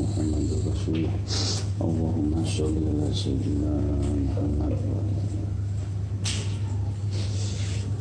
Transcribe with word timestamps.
Muhammadar 0.00 0.60
Rasulullah. 0.64 1.12
Allahumma 1.80 2.40
shalli 2.44 2.80
ala 2.88 3.08
sayyidina 3.12 3.72
Muhammad 4.00 4.72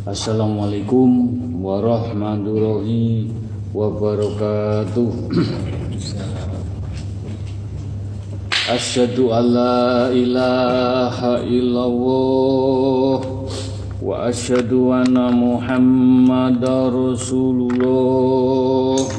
Assalamualaikum 0.08 1.10
warahmatullahi 1.60 3.36
wabarakatuh. 3.76 5.12
Asyhadu 8.70 9.34
an 9.36 9.46
la 9.50 10.08
ilaha 10.14 11.42
illallah 11.44 13.18
wa 14.00 14.32
asyhadu 14.32 14.94
anna 14.96 15.28
muhammadar 15.34 16.94
rasulullah 16.96 19.19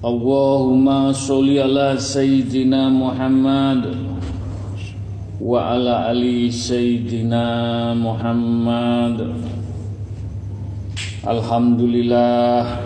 Allahumma 0.00 1.12
sholli 1.12 1.60
ala 1.60 1.92
sayyidina 1.92 2.88
Muhammad 2.88 3.84
wa 5.36 5.76
ala 5.76 6.08
ali 6.08 6.48
sayyidina 6.48 7.92
Muhammad. 7.92 9.28
Alhamdulillah 11.20 12.80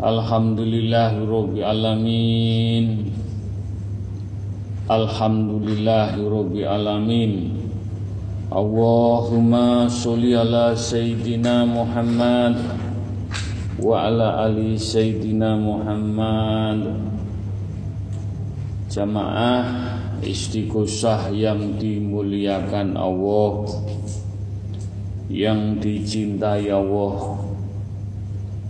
Alhamdulillah 0.00 1.20
Rabbil 1.20 1.68
Alamin. 1.68 3.12
Alhamdulillah 4.88 6.16
Rabbil 6.16 6.64
Alamin. 6.64 7.60
Allahumma 8.48 9.84
sholli 9.84 10.32
ala 10.32 10.72
sayyidina 10.72 11.68
Muhammad 11.68 12.79
ala 13.88 14.44
ali 14.44 14.76
sayyidina 14.76 15.56
Muhammad. 15.56 17.10
Jamaah 18.90 19.70
istiqosah 20.18 21.30
yang 21.30 21.78
dimuliakan 21.78 22.98
Allah 22.98 23.70
Yang 25.30 25.60
dicintai 25.78 26.74
Allah 26.74 27.38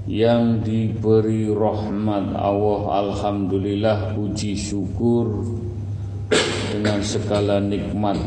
Yang 0.05 0.45
diberi 0.69 1.49
rahmat 1.49 2.37
Allah 2.37 2.81
Alhamdulillah 3.01 4.13
puji 4.13 4.61
syukur 4.61 5.41
Dengan 6.69 7.01
segala 7.01 7.57
nikmat 7.57 8.21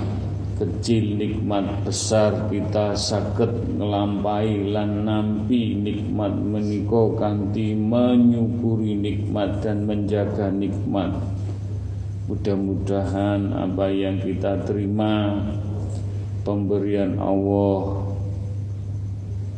kecil 0.63 1.19
nikmat 1.19 1.83
besar 1.83 2.47
kita 2.47 2.95
sakit 2.95 3.75
ngelampai 3.75 4.71
lan 4.71 5.03
nampi. 5.03 5.75
Nikmat 5.75 6.39
meniko 6.39 7.19
kanti 7.19 7.75
menyukuri 7.75 8.95
nikmat 8.95 9.59
dan 9.59 9.83
menjaga 9.83 10.47
nikmat. 10.47 11.11
Mudah-mudahan 12.31 13.51
apa 13.51 13.91
yang 13.91 14.23
kita 14.23 14.63
terima 14.63 15.43
pemberian 16.47 17.19
Allah 17.19 18.07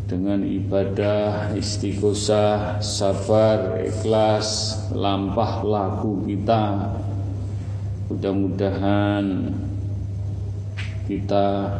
dengan 0.09 0.41
ibadah 0.41 1.53
istiqosah 1.53 2.81
sabar 2.81 3.77
ikhlas 3.85 4.81
lampah 4.89 5.61
laku 5.61 6.25
kita. 6.25 6.93
Mudah-mudahan 8.09 9.25
kita 11.05 11.77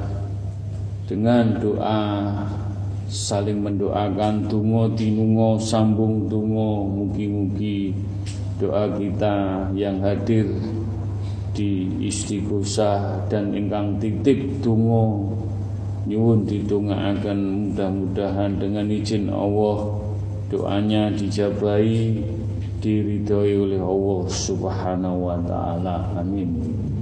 dengan 1.05 1.57
doa 1.61 2.01
saling 3.05 3.61
mendoakan 3.61 4.49
tungo 4.49 4.89
tinungo 4.97 5.61
sambung 5.61 6.25
tungo 6.25 6.89
mugi-mugi 6.89 7.93
doa 8.57 8.89
kita 8.97 9.69
yang 9.77 10.01
hadir 10.01 10.49
di 11.53 11.87
istighosah 12.09 13.29
dan 13.29 13.53
ingkang 13.53 14.01
titip 14.01 14.61
tungo 14.65 15.33
nyuwun 16.05 16.45
akan 16.89 17.39
mudah-mudahan 17.69 18.61
dengan 18.61 18.85
izin 18.89 19.29
Allah 19.29 20.01
doanya 20.49 21.09
dijabai 21.13 22.21
diridhoi 22.81 23.53
oleh 23.57 23.81
Allah 23.81 24.21
Subhanahu 24.29 25.17
wa 25.25 25.37
taala. 25.41 26.13
Amin 26.21 26.94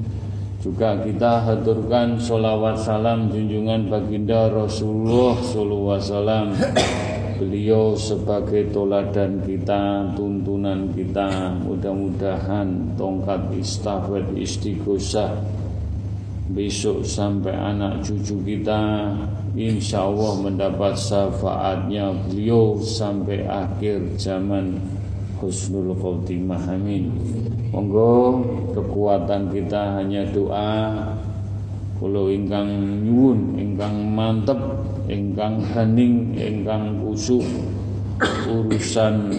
juga 0.63 0.96
kita 1.03 1.44
haturkan 1.44 2.16
sholawat 2.16 2.79
salam 2.79 3.28
junjungan 3.28 3.91
baginda 3.91 4.47
Rasulullah 4.47 5.35
Sallallahu 5.35 5.91
Wasallam. 5.91 6.47
Beliau 7.34 8.00
sebagai 8.00 8.72
toladan 8.72 9.41
kita, 9.44 10.13
tuntunan 10.16 10.88
kita 10.96 11.57
Mudah-mudahan 11.66 12.94
tongkat 12.96 13.51
istafet 13.57 14.24
istighosah 14.38 15.41
Besok 16.53 17.01
sampai 17.03 17.57
anak 17.57 18.06
cucu 18.06 18.38
kita 18.45 19.12
Insya 19.57 20.07
Allah 20.07 20.34
mendapat 20.45 20.94
syafaatnya 20.94 22.13
beliau 22.30 22.80
sampai 22.80 23.45
akhir 23.45 24.18
zaman 24.18 24.81
husnul 25.38 25.94
khotimah. 25.94 26.74
Amin 26.74 27.13
monggo 27.73 28.45
kekuatan 28.78 29.50
kita 29.50 29.97
hanya 29.97 30.22
doa. 30.29 31.09
Kalau 31.97 32.29
ingkang 32.29 32.69
nyuwun 33.01 33.57
ingkang 33.57 34.13
mantep 34.13 34.59
ingkang 35.09 35.57
hening 35.73 36.38
ingkang 36.38 37.01
kusuk. 37.01 37.44
Urusan 38.45 39.33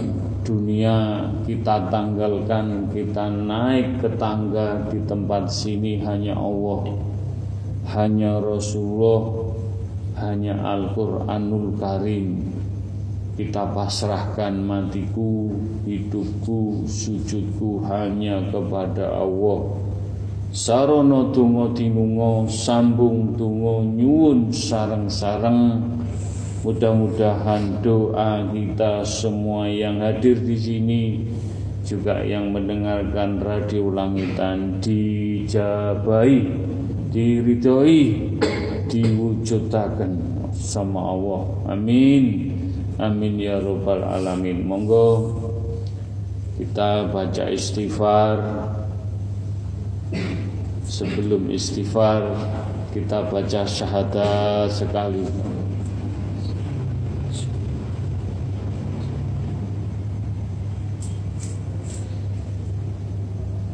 dunia 0.44 1.24
kita 1.48 1.88
tanggalkan 1.88 2.92
kita 2.92 3.32
naik 3.32 4.02
ke 4.02 4.08
tangga 4.20 4.82
di 4.92 5.00
tempat 5.08 5.48
sini 5.48 6.04
hanya 6.04 6.36
Allah 6.36 6.84
hanya 7.96 8.40
Rasulullah 8.44 9.52
hanya 10.20 10.56
Al-Quranul 10.60 11.80
Karim 11.80 12.44
kita 13.34 13.66
pasrahkan 13.74 14.54
matiku, 14.54 15.50
hidupku, 15.82 16.86
sujudku 16.86 17.82
hanya 17.90 18.38
kepada 18.54 19.10
Allah. 19.10 19.74
Sarono 20.54 21.34
tungo 21.34 21.74
tinungo, 21.74 22.46
sambung 22.46 23.34
tungo 23.34 23.82
nyuwun 23.82 24.54
sarang-sarang. 24.54 25.82
Mudah-mudahan 26.62 27.82
doa 27.82 28.40
kita 28.54 29.02
semua 29.02 29.66
yang 29.66 30.00
hadir 30.00 30.38
di 30.38 30.56
sini 30.56 31.02
juga 31.84 32.24
yang 32.24 32.54
mendengarkan 32.54 33.42
radio 33.42 33.92
langitan 33.92 34.80
dijabai, 34.80 36.48
diridhoi, 37.12 38.00
diwujudakan 38.88 40.12
sama 40.56 41.00
Allah. 41.12 41.42
Amin. 41.68 42.63
Amin 42.94 43.42
ya 43.42 43.58
robbal 43.58 44.06
alamin. 44.06 44.62
Monggo 44.62 45.34
kita 46.54 47.10
baca 47.10 47.50
istighfar. 47.50 48.38
Sebelum 50.86 51.50
istighfar 51.50 52.22
kita 52.94 53.26
baca 53.26 53.66
syahadat 53.66 54.70
sekali. 54.70 55.26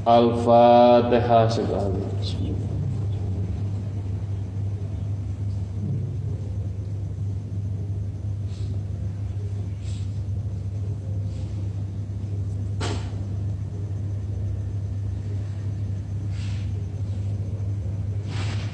Al-Fatihah 0.09 1.45
sekali. 1.45 2.03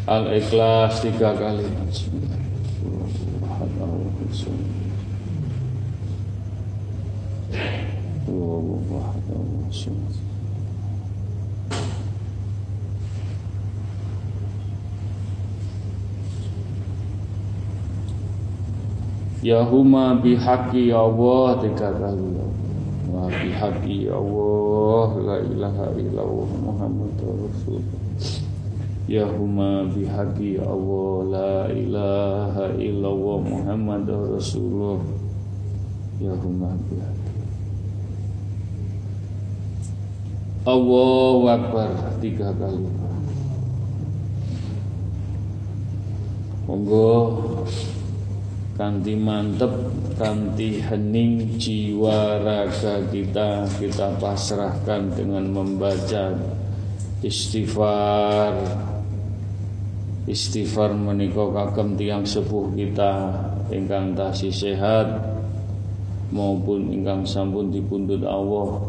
Al-Ikhlas 0.07 1.03
tiga 1.03 1.35
kali. 1.35 1.67
Yahuma 19.43 20.23
bihaqi 20.23 20.91
ya 20.91 21.03
Allah 21.03 21.59
tiga 21.63 21.91
kali 21.99 22.35
ya 22.35 22.47
Wa 23.11 23.27
bihaqi 23.31 24.07
ya 24.11 24.19
Allah 24.19 25.11
La 25.23 25.37
ilaha 25.43 25.87
illallah 25.99 26.51
Muhammadur 26.67 27.47
Rasulullah 27.47 28.06
Yahuma 29.07 29.87
bihaqi 29.87 30.59
ya 30.59 30.67
Allah 30.67 31.11
La 31.31 31.55
ilaha 31.71 32.75
illallah 32.75 33.39
Muhammadur 33.39 34.35
Rasulullah. 34.35 34.99
Yahuma 36.19 36.75
bihaqi. 36.91 37.31
Allahu 40.67 41.47
Akbar 41.47 41.91
tiga 42.19 42.51
kali. 42.59 42.91
Monggo. 46.67 47.15
Kanti 48.75 49.17
mantep 49.17 49.73
kanti 50.21 50.85
hening 50.85 51.57
jiwa 51.57 52.45
raga 52.45 53.01
kita 53.09 53.65
kita 53.81 54.21
pasrahkan 54.21 55.17
dengan 55.17 55.49
membaca 55.49 56.37
istighfar 57.25 58.53
istighfar 60.27 60.93
menika 60.93 61.47
kagem 61.55 61.95
tiang 61.95 62.27
sepuh 62.27 62.75
kita 62.75 63.33
ingkang 63.71 64.15
tasih 64.15 64.51
sehat 64.51 65.07
maupun 66.35 66.91
ingkang 66.91 67.23
sampun 67.23 67.71
dipundhut 67.71 68.23
Allah 68.27 68.83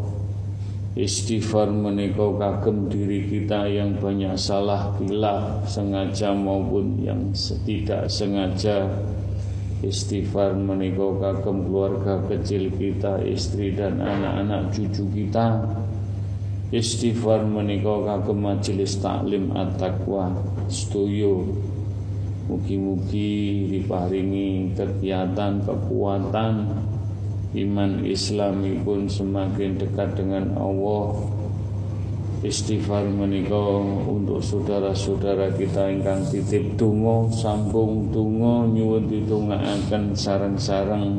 Istighfar 0.97 1.69
menika 1.69 2.25
kagem 2.41 2.89
diri 2.89 3.29
kita 3.29 3.69
yang 3.69 4.01
banyak 4.01 4.33
salah 4.33 4.89
bila 4.97 5.61
sengaja 5.69 6.33
maupun 6.33 6.97
yang 7.05 7.37
tidak 7.69 8.09
sengaja 8.09 8.89
Istighfar 9.77 10.57
menikah 10.57 11.21
kagem 11.21 11.69
keluarga 11.69 12.17
kecil 12.25 12.73
kita, 12.81 13.21
istri 13.29 13.77
dan 13.77 14.01
anak-anak 14.01 14.73
cucu 14.73 15.05
kita. 15.13 15.53
Istighfar 16.67 17.47
menikah 17.47 18.03
kagem 18.03 18.43
majelis 18.43 18.99
taklim 18.99 19.55
at-taqwa. 19.55 20.35
Setuju 20.67 21.47
Mugi-mugi 22.47 23.67
diparingi 23.71 24.71
kegiatan, 24.71 25.63
kekuatan 25.67 26.55
Iman 27.55 28.03
islami 28.03 28.79
pun 28.83 29.07
semakin 29.07 29.79
dekat 29.79 30.19
dengan 30.19 30.55
Allah 30.59 31.15
istighfar 32.45 33.01
menika 33.09 33.81
untuk 34.05 34.45
saudara-saudara 34.45 35.57
kita 35.57 35.89
ingkang 35.89 36.21
titip 36.29 36.77
tungo 36.77 37.33
sambung 37.33 38.13
tungo 38.13 38.69
nyuwun 38.69 39.09
ditungaaken 39.09 40.13
sarang-sarang 40.13 41.17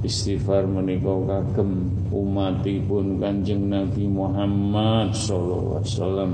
istighfar 0.00 0.64
menika 0.64 1.12
kagem 1.28 1.92
umatipun 2.08 3.20
Kanjeng 3.20 3.68
Nabi 3.68 4.08
Muhammad 4.08 5.12
sallallahu 5.12 5.80
alaihi 5.80 5.92
wasallam. 5.92 6.32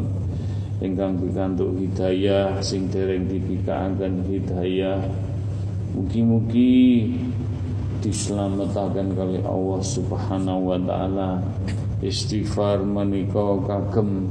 Ingkang 0.77 1.17
pikantuk 1.25 1.73
hidayah 1.81 2.61
sing 2.61 2.93
dereng 2.93 3.27
dipikaaken 3.27 4.29
hidayah. 4.29 5.01
Mugi-mugi 5.97 7.17
diselamatkan 8.05 9.17
kali 9.17 9.41
Allah 9.41 9.81
Subhanahu 9.81 10.77
wa 10.77 10.79
taala. 10.85 11.41
Istighfar 12.05 12.85
menika 12.85 13.57
kagem 13.65 14.31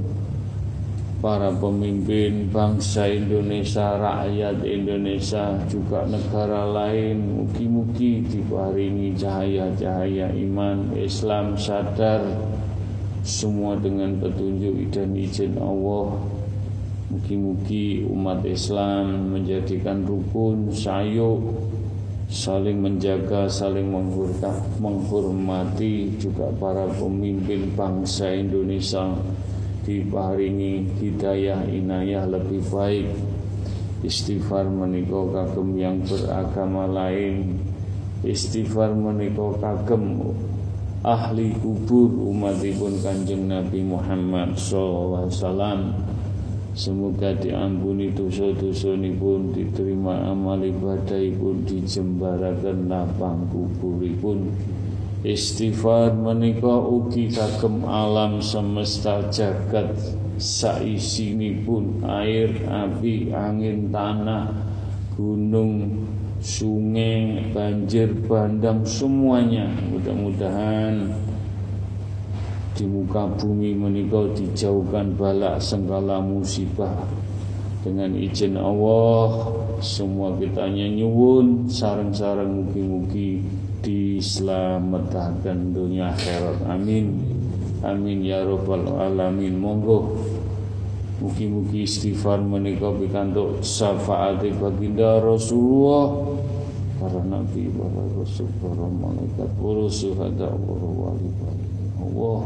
para 1.26 1.50
pemimpin 1.58 2.54
bangsa 2.54 3.10
Indonesia, 3.10 3.98
rakyat 3.98 4.62
Indonesia, 4.62 5.58
juga 5.66 6.06
negara 6.06 6.70
lain. 6.70 7.18
Mugi-mugi 7.42 8.22
diparingi 8.30 9.18
cahaya-cahaya 9.18 10.30
iman 10.30 10.94
Islam 10.94 11.58
sadar 11.58 12.22
semua 13.26 13.74
dengan 13.82 14.22
petunjuk 14.22 14.94
dan 14.94 15.18
izin 15.18 15.58
Allah. 15.58 16.14
Mugi-mugi 17.10 18.06
umat 18.06 18.46
Islam 18.46 19.34
menjadikan 19.34 20.06
rukun 20.06 20.70
sayuk 20.70 21.42
saling 22.30 22.86
menjaga, 22.86 23.50
saling 23.50 23.90
menghormati 24.78 26.14
juga 26.22 26.54
para 26.62 26.86
pemimpin 26.94 27.74
bangsa 27.74 28.30
Indonesia 28.30 29.10
diparingi 29.86 30.90
hidayah 30.98 31.62
inayah 31.70 32.26
lebih 32.26 32.66
baik. 32.74 33.08
Istighfar 34.02 34.66
menika 34.66 35.22
kagem 35.32 35.78
yang 35.78 36.02
beragama 36.04 36.90
lain. 36.90 37.62
Istighfar 38.26 38.98
menika 38.98 39.56
kagem 39.62 40.34
ahli 41.06 41.54
kubur 41.62 42.10
umatipun 42.10 42.98
Kanjeng 43.06 43.46
Nabi 43.46 43.86
Muhammad 43.86 44.58
wasallam. 44.58 45.94
Semoga 46.76 47.32
diampuni 47.40 48.12
dosa-dosa 48.12 49.00
pun 49.16 49.48
diterima 49.56 50.28
amal 50.28 50.60
ibadah 50.60 51.24
pun 51.40 51.64
dijembarakan 51.64 52.92
lapang 52.92 53.48
kuburipun 53.48 54.52
Istighfar 55.26 56.14
menika 56.14 56.70
ugi 56.86 57.34
kagem 57.34 57.82
alam 57.82 58.46
semesta 58.46 59.26
jagat. 59.34 59.90
Pun 61.66 62.06
air, 62.06 62.54
api, 62.70 63.34
angin, 63.34 63.90
tanah, 63.90 64.54
gunung, 65.18 66.06
sungai, 66.38 67.42
banjir, 67.50 68.14
bandang 68.30 68.86
semuanya. 68.86 69.66
Mudah-mudahan 69.90 71.10
di 72.78 72.86
muka 72.86 73.26
bumi 73.26 73.74
menikah 73.74 74.30
dijauhkan 74.38 75.18
balak 75.18 75.58
sengkala 75.58 76.22
musibah. 76.22 77.02
Dengan 77.82 78.14
izin 78.14 78.62
Allah 78.62 79.50
semua 79.82 80.38
kita 80.38 80.70
nyuwun 80.70 81.66
sarang-sarang 81.66 82.62
mugi-mugi 82.62 83.65
diselamatkan 83.86 85.70
dunia 85.70 86.10
akhirat. 86.10 86.66
Amin. 86.66 87.22
Amin 87.86 88.26
ya 88.26 88.42
rabbal 88.42 88.90
alamin. 88.98 89.62
Monggo. 89.62 90.18
Mugi-mugi 91.22 91.88
istighfar 91.88 92.44
menikah 92.44 92.92
pikantuk 92.98 93.64
syafaat 93.64 94.42
baginda 94.58 95.22
Rasulullah. 95.22 96.12
Para 96.96 97.22
nabi 97.22 97.70
para 97.76 98.02
rasul 98.18 98.48
para 98.64 98.88
malaikat 98.88 99.52
para 99.60 99.86
syuhada 99.92 100.48
para 100.48 100.88
wali 100.90 101.30
Allah 102.00 102.40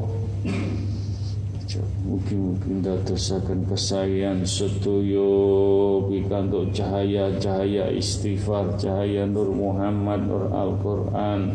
Mungkin-mungkin 1.77 2.81
dadosaken 2.81 3.69
kesayan 3.69 4.41
setuyo 4.41 6.01
pikantuk 6.09 6.73
cahaya-cahaya 6.73 7.93
istighfar, 7.93 8.73
cahaya 8.81 9.29
Nur 9.29 9.53
Muhammad, 9.53 10.25
Nur 10.25 10.49
Al-Qur'an. 10.49 11.53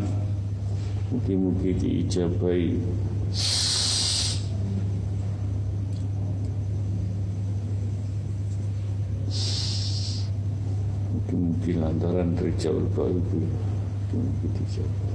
Mungkin-mungkin 1.11 1.75
diijabai. 1.83 2.79
Mungkin-mungkin 11.11 11.75
lantaran 11.83 12.39
Rijal 12.39 12.79
Baik 12.95 13.19
Mungkin-mungkin 14.15 15.14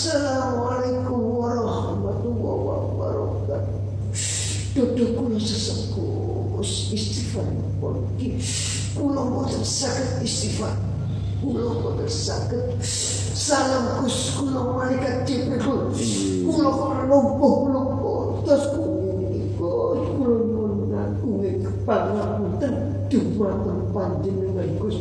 Assalamualaikum 0.00 1.44
warahmatullahi 1.44 2.60
wabarakatuh. 2.72 3.80
Duduk 4.72 5.12
kula 5.12 5.36
sesekus 5.36 6.88
istighfar 6.88 7.44
pergi. 7.76 8.40
Kula 8.96 9.28
boten 9.28 9.60
saged 9.60 10.24
istighfar. 10.24 10.72
Kula 11.44 11.84
boten 11.84 12.08
saged 12.08 12.80
salam 13.36 14.00
kus 14.00 14.40
kula 14.40 14.72
malaikat 14.72 15.28
Jibril. 15.28 15.92
Kula 16.48 17.04
lumpuh-lumpuh 17.04 18.40
terus 18.48 18.72
kula 18.72 19.04
kula 19.60 20.36
nyuwun 20.48 20.96
ngaku 20.96 21.28
kepangapunten 21.60 23.04
dumateng 23.12 23.92
panjenengan 23.92 24.80
Gus. 24.80 24.96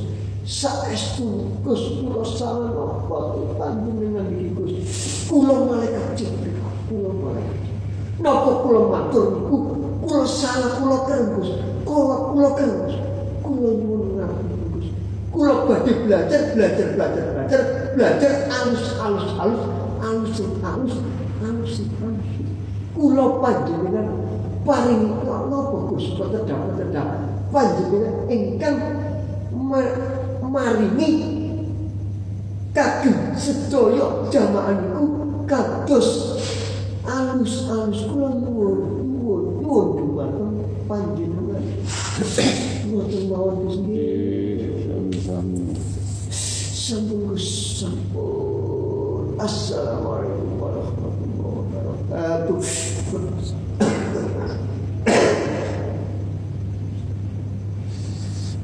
Saestu 0.50 1.46
Gus 1.62 2.02
kula 2.02 2.26
salah 2.26 2.74
napa 2.74 3.38
panjenengan 3.54 4.34
iki 4.34 4.50
Gus. 4.58 4.74
Kula 5.30 5.70
malaikat 5.70 6.18
Jibril. 6.18 6.58
Kula 6.90 7.14
malaikat 7.22 7.70
Napa 8.18 8.66
kula 8.66 8.90
matur 8.90 9.38
niku? 9.38 9.78
Kula 10.02 10.26
salah 10.26 10.82
kula 10.82 11.06
kerenggus. 11.06 11.54
Kula 11.86 12.34
kula 12.34 12.50
kerenggus. 12.58 12.98
Kula 13.46 13.70
nyuwun 13.78 14.18
ngapunten 14.18 14.62
Gus. 14.74 14.88
Kula 15.30 15.54
badhe 15.70 15.92
belajar, 16.02 16.42
belajar, 16.58 16.88
belajar, 16.98 17.26
belajar, 17.30 17.62
belajar 17.94 18.34
alus 18.50 18.86
alus 18.98 19.30
alus 19.38 19.64
alus 20.02 20.34
alus 20.66 20.96
alus 21.46 21.76
alus. 22.02 22.26
Kula 22.98 23.26
panjenengan 23.38 24.08
paring 24.66 25.14
napa 25.14 25.78
Gus 25.94 26.18
dapat 26.18 26.42
dapat 26.50 27.22
panjenengan 27.54 28.26
ingkang 28.34 28.78
maringi. 30.50 31.38
Kagem 32.70 33.34
sedaya 33.34 34.30
jamaah 34.30 34.78
niku 34.78 35.04
kados 35.50 36.38
alus-alus. 37.06 38.06
Kula 38.10 38.30
nuwun 38.38 39.10
nuwun 39.10 39.44
nuwun 39.62 39.88
dumateng 39.98 40.54
panjenengan. 40.86 41.66
Mboten 42.90 43.24
mawon 43.30 43.58
Sami-sami. 44.90 45.78
sampun 46.90 47.38
sampun. 47.38 49.38
Assalamualaikum 49.38 50.58
warahmatullahi 50.58 51.46
wabarakatuh 51.46 52.58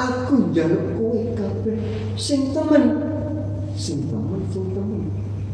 aku 0.00 0.34
njaluk 0.50 0.96
kowe 0.96 1.20
kabeh. 1.36 1.76
Sing 2.16 2.56
temen. 2.56 2.84
Sing 3.76 4.08
temen 4.08 4.40
sing 4.48 4.64
temen. 4.72 5.02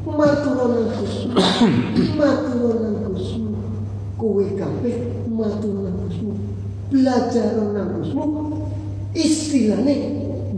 Matur 0.07 0.71
nang 0.71 0.87
Gusti 1.03 1.27
matur 2.19 2.79
nang 2.79 3.11
Gusti 3.11 3.43
kowe 4.15 4.45
kabeh 4.55 4.97
matur 5.27 5.83
nang 5.83 5.99
Gusti 6.07 6.31
belajar 6.95 7.59
nang 7.75 7.91
Gusti 7.99 8.15
istilahnya 9.19 9.95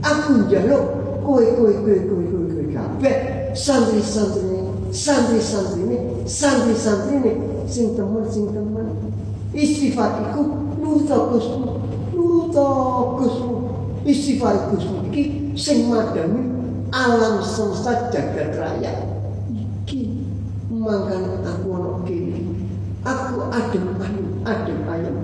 Aku 0.00 0.44
njaluk 0.44 0.84
kowe 1.24 1.44
kowe 1.56 1.72
kowe 1.72 1.96
kowe 2.08 2.24
kowe 2.24 2.44
kowe 2.48 2.64
kabeh 2.74 3.16
santri-santri 3.54 4.64
santri-santri 4.90 5.80
ini 5.86 5.98
santri-santri 6.26 7.14
ini 7.22 7.32
sing 7.68 7.94
temen 7.94 8.24
sing 8.26 8.50
temen 8.50 8.86
istighfar 9.54 10.30
iku 10.30 10.42
nurut 10.80 11.06
Gusmu 11.06 11.89
nurut 12.50 13.08
Gusmu 13.18 13.56
istighfar 14.02 14.70
Gusmu 14.70 15.06
iki 15.10 15.54
sing 15.54 15.90
madani 15.90 16.50
alam 16.90 17.38
semesta 17.42 18.10
jagat 18.10 18.58
raya. 18.58 18.92
Iki 19.54 20.26
mangkane 20.70 21.42
aku 21.46 21.66
ana 21.74 21.90
kene. 22.02 22.40
Aku 23.00 23.48
adem 23.48 23.86
ayem 24.02 24.28
adem 24.44 24.80
ayem. 24.90 25.16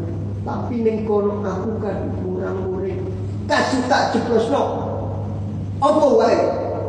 Tapi 0.47 0.75
ning 0.87 1.03
kono 1.05 1.43
aku 1.43 1.83
kan 1.83 2.15
kurang 2.23 2.71
murid 2.71 3.03
kasih 3.51 3.83
tak 3.91 4.15
jeblosno. 4.15 4.63
Apa 5.83 6.07
wae? 6.17 6.39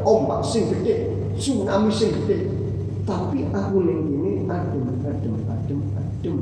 Ombak 0.08 0.46
sing 0.46 0.72
gede 0.72 1.12
tsunami 1.38 1.92
sing 1.94 2.16
gede 2.24 2.50
tapi 3.06 3.46
aku 3.54 3.78
ning 3.86 4.00
kene 4.10 4.32
adem 4.50 4.84
adem 5.06 5.36
adem 5.48 5.80
adem 5.96 6.38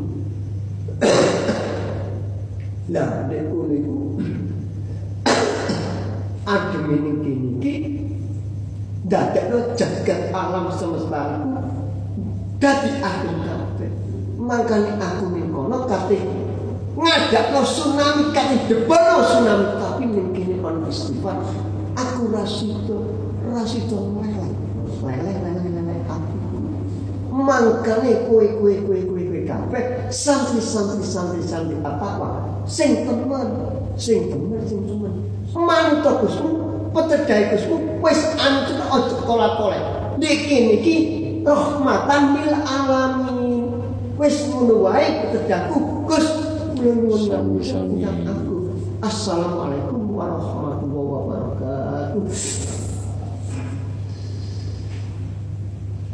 lah 2.93 3.25
nek 3.25 3.49
kono 3.49 3.73
iku. 3.73 3.95
Adem 6.45 6.83
ning 6.85 7.01
kene 7.01 7.47
iki 7.57 7.73
dadekno 9.09 9.73
jagat 9.73 10.29
alam 10.29 10.69
semesta 10.69 11.41
iku 11.41 11.49
dadi 12.61 12.91
adem 13.01 13.35
kabeh. 13.41 13.91
Mangkane 14.37 15.01
aku 15.01 15.25
ning 15.33 15.49
kono 15.49 15.89
kate 15.89 16.21
ngadakno 16.93 17.61
tsunami 17.65 18.23
kate 18.29 18.69
debano 18.69 19.25
tsunami 19.25 19.65
tapi 19.81 20.03
ning 20.05 20.29
kene 20.37 20.61
kono 20.61 20.85
istighfar. 20.85 21.41
Aku 21.97 22.29
rasito 22.29 23.01
rasito 23.49 24.13
leleh 24.21 24.51
leleh 25.01 25.35
leleh 25.41 25.69
leleh 25.73 25.99
aku 26.05 26.33
mangkane 27.35 28.29
kowe 28.29 28.45
kowe 28.61 28.73
kowe 28.85 28.99
kowe 29.09 29.21
kowe 29.27 29.39
kabeh 29.43 29.83
santri 30.13 30.61
santri 30.61 31.03
santri 31.03 31.41
santri 31.43 31.75
apa 31.83 32.54
sing 32.67 33.05
temen. 33.05 33.47
Sing 33.95 34.29
temen 34.29 34.59
sing 34.67 34.83
temen. 34.85 35.13
Mantuk 35.55 36.27
Gusmu 36.27 36.49
petedai 36.91 37.55
Gusmu 37.55 37.77
wis 38.03 38.19
ancur 38.35 38.83
aja 38.91 39.15
kolak-kolek. 39.23 39.83
Niki 40.19 40.57
niki 40.67 40.95
rahmatan 41.47 42.23
lil 42.41 42.55
alamin. 42.65 43.63
Wis 44.19 44.51
ngono 44.51 44.75
wae 44.89 45.07
petedaku 45.23 45.79
Gus. 46.09 46.27
Kula 46.75 47.39
nyuwun 47.39 48.27
aku 48.27 48.67
assalamualaikum 48.99 50.11
warahmatullahi 50.11 51.09
wabarakatuh. 51.09 52.27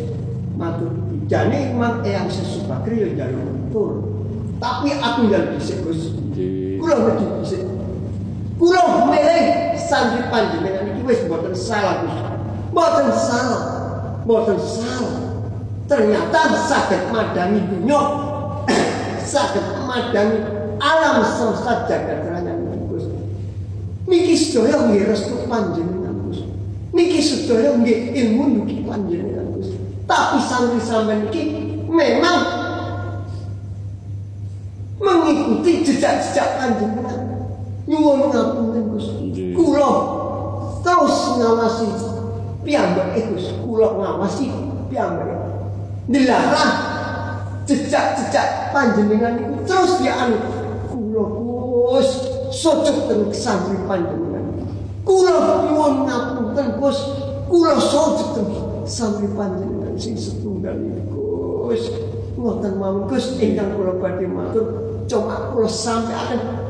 matur 0.57 0.89
iki. 0.89 1.29
Jane 1.29 1.77
mang 1.77 2.01
eyang 2.01 2.33
sesubagir 2.33 3.13
ya 3.13 3.29
tur. 3.69 4.09
Tapi 4.57 4.97
aku 4.97 5.29
njaluk 5.29 5.53
dhisik 5.61 5.85
Gus. 5.85 6.17
Nggih. 6.33 6.81
Kula 6.81 6.97
mesti 6.97 7.29
dhisik. 7.45 7.72
Kula 8.63 9.11
milih 9.11 9.75
santri 9.75 10.23
panjenengan 10.31 10.95
iki 10.95 11.03
wis 11.03 11.27
mboten 11.27 11.51
salah 11.51 12.07
Gus. 12.07 12.15
Mboten 12.71 13.11
salah. 13.11 13.63
Mboten 14.23 14.59
salah. 14.63 15.17
Ternyata 15.91 16.63
saged 16.71 17.11
madangi 17.11 17.59
dunya. 17.59 18.01
saged 19.35 19.67
madangi 19.83 20.47
alam 20.79 21.27
semesta 21.27 21.91
jagat 21.91 22.23
raya 22.23 22.55
Gus. 22.87 23.11
Niki 24.07 24.39
sedaya 24.39 24.87
nggih 24.87 25.11
restu 25.11 25.43
panjenengan 25.51 26.31
Gus. 26.31 26.47
Niki 26.95 27.19
sedaya 27.19 27.75
nggih 27.75 28.15
ilmu 28.15 28.63
niki 28.63 28.87
panjenengan 28.87 29.59
Gus. 29.59 29.75
Tapi 30.07 30.39
santri 30.39 30.79
sampean 30.79 31.27
niki 31.27 31.43
memang 31.91 32.39
mengikuti 35.03 35.83
jejak-jejak 35.83 36.63
panjenengan. 36.63 37.22
Nyuwun 37.83 38.31
ngapunten 38.31 38.95
Gus. 38.95 39.07
Nggih. 39.19 39.59
Kula 39.59 39.91
terus 40.87 41.17
ngawasi 41.39 41.87
piyambake 42.63 43.21
Gus. 43.35 43.51
Kula 43.59 43.89
ngawasi 43.99 44.47
piyambake. 44.87 45.35
Dilarang 46.07 46.73
jejak-jejak 47.67 48.71
panjenengan 48.71 49.35
itu 49.39 49.57
terus 49.67 49.99
dianu. 49.99 50.39
Kula 50.95 51.25
Gus 51.27 52.09
sujud 52.55 53.11
teng 53.11 53.23
santri 53.35 53.75
panjenengan. 53.91 54.63
Kula 55.03 55.67
nyuwun 55.67 56.07
ngapunten 56.07 56.79
Gus. 56.79 56.99
Kula 57.51 57.75
sujud 57.83 58.29
teng 58.39 58.49
santri 58.87 59.27
panjenengan 59.35 59.99
sing 59.99 60.15
setunggal 60.15 60.79
Gus. 61.67 61.91
Ngoten 62.39 62.79
mawon 62.79 63.11
Gus 63.11 63.43
ingkang 63.43 63.75
kula 63.75 63.99
badhe 63.99 64.31
matur 64.31 64.67
cuma 65.11 65.51
kula 65.51 65.67
sampeaken 65.67 66.62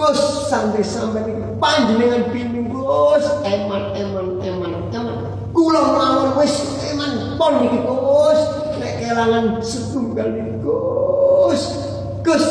Gus 0.00 0.48
sampai 0.48 0.80
sampai 0.80 1.28
ini 1.28 1.60
panjenengan 1.60 2.32
bimbing 2.32 2.72
Gus. 2.72 3.20
Eman 3.44 3.92
eman 3.92 4.40
eman 4.40 4.88
eman. 4.96 5.28
Kula 5.52 5.92
mawon 5.92 6.40
wis 6.40 6.56
eman. 6.88 7.36
Pon 7.36 7.60
niki 7.60 7.84
Gus. 7.84 8.40
Nek 8.80 9.04
kelangan 9.04 9.60
setunggal 9.60 10.32
niki 10.32 10.56
Gus. 10.64 11.84
Gus 12.24 12.44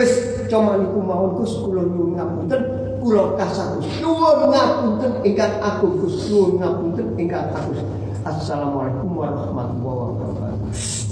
Wis 0.00 0.12
cuma 0.48 0.80
niku 0.80 1.04
mawon 1.04 1.36
Gus 1.36 1.52
kula 1.60 1.84
nyuwun 1.84 2.16
ngapunten 2.16 2.60
kula 3.04 3.36
kasar. 3.36 3.76
Nyuwun 4.00 4.48
ngapunten 4.48 5.12
ingkang 5.28 5.60
agung 5.60 6.00
Gus. 6.00 6.32
Nyuwun 6.32 6.56
ngapunten 6.56 7.06
ingkang 7.20 7.52
agung 7.52 7.76
Assalamualaikum 8.22 9.18
warahmatullahi 9.18 10.14
wabarakatuh 10.14 11.11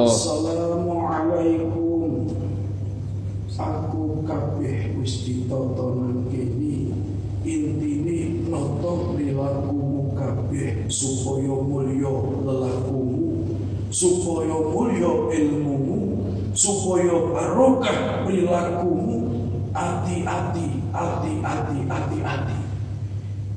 Supaya 16.61 17.17
barokah 17.33 18.21
perilakumu. 18.21 19.17
Ati-ati, 19.73 20.67
ati-ati, 20.93 21.77
ati-ati. 21.89 22.57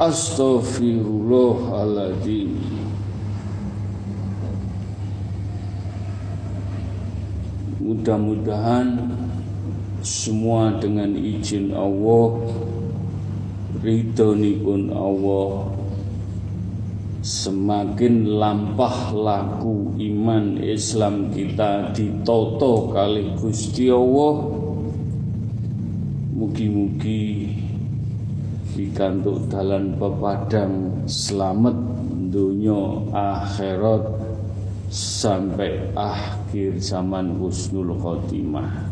Astaghfirullahaladzim 0.01 2.57
Mudah-mudahan 8.01 9.13
semua 10.01 10.73
dengan 10.81 11.13
izin 11.13 11.69
Allah 11.77 12.49
Ridhonipun 13.85 14.89
Allah 14.89 15.69
Semakin 17.21 18.41
lampah 18.41 19.13
laku 19.13 20.01
iman 20.01 20.57
Islam 20.65 21.29
kita 21.29 21.93
ditoto 21.93 22.89
kali 22.89 23.37
Gusti 23.37 23.93
Allah. 23.93 24.49
Mugi-mugi 26.33 27.53
dikantuk 28.81 29.45
dalan 29.53 30.01
pepadang 30.01 31.05
selamat 31.05 31.77
dunia 32.33 33.13
akhirat 33.13 34.30
sampai 34.90 35.94
akhir 35.94 36.83
zaman 36.83 37.38
husnul 37.38 37.94
khotimah. 37.94 38.90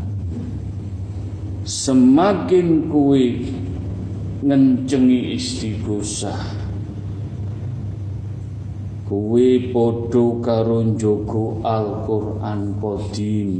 Semakin 1.66 2.86
kue 2.86 3.50
ngencengi 4.46 5.34
istighosah 5.34 6.38
kue 9.10 9.74
podo 9.74 10.38
karo 10.38 10.86
njogo 10.86 11.58
Al-Qur'an 11.66 12.78
Qadim. 12.78 13.50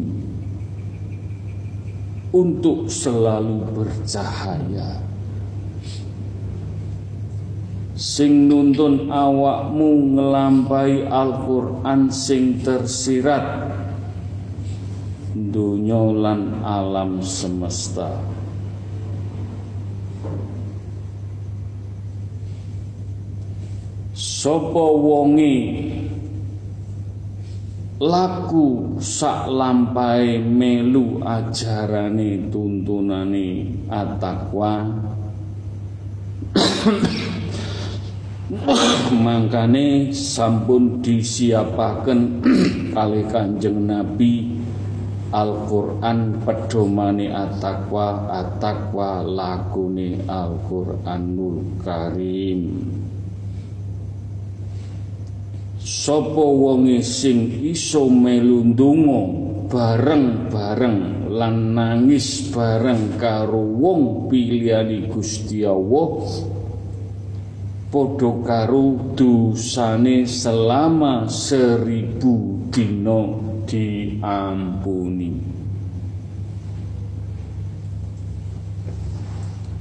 Untuk 2.29 2.92
selalu 2.92 3.64
bercahaya 3.72 5.08
sing 7.99 8.47
nuntun 8.47 9.11
awakmu 9.11 10.15
ngelampai 10.15 11.11
Al-Qur'an 11.11 12.07
sing 12.15 12.63
tersirat. 12.63 13.75
Dunya 15.35 16.03
lan 16.15 16.63
alam 16.63 17.19
semesta. 17.19 18.23
Sopo 24.15 24.99
wonge 25.03 25.59
laku 27.99 28.99
sak 29.03 29.51
lampai 29.51 30.39
melu 30.39 31.19
ajarane 31.27 32.47
tuntunane 32.47 33.67
atakwa 33.91 34.87
mangkane 39.13 40.09
sampun 40.09 41.05
disiapaken 41.05 42.41
kali 42.97 43.23
Kanjeng 43.29 43.85
Nabi 43.85 44.57
Al-Qur'an 45.29 46.41
pedomane 46.41 47.29
at-taqwa 47.29 48.33
at-taqwa 48.33 49.29
Al-Qur'anul 50.25 51.61
Karim. 51.85 52.61
Sapa 55.77 56.41
wonge 56.41 57.05
sing 57.05 57.53
iso 57.69 58.09
melu 58.09 58.65
ndonga 58.73 59.21
bareng-bareng 59.69 61.29
lan 61.37 61.77
nangis 61.77 62.49
bareng 62.49 63.21
karo 63.21 63.61
wong 63.61 64.33
pilihane 64.33 65.13
Gusti 65.13 65.69
Allah 65.69 66.09
podo 67.88 68.44
karo 68.44 69.16
dosane 69.16 70.29
selama 70.29 71.24
seribu 71.24 72.68
dino 72.68 73.40
diampuni 73.64 75.48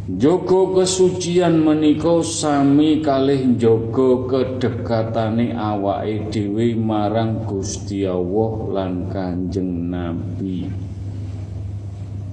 Joko 0.08 0.72
kesucian 0.72 1.60
menika 1.68 2.24
sami 2.24 3.04
kalih 3.04 3.60
jaga 3.60 4.24
kedekatane 4.24 5.52
awake 5.52 6.32
dhewe 6.32 6.80
marang 6.80 7.44
Gusti 7.44 8.08
Allah 8.08 8.52
lan 8.72 9.12
Kanjeng 9.12 9.92
Nabi. 9.92 10.64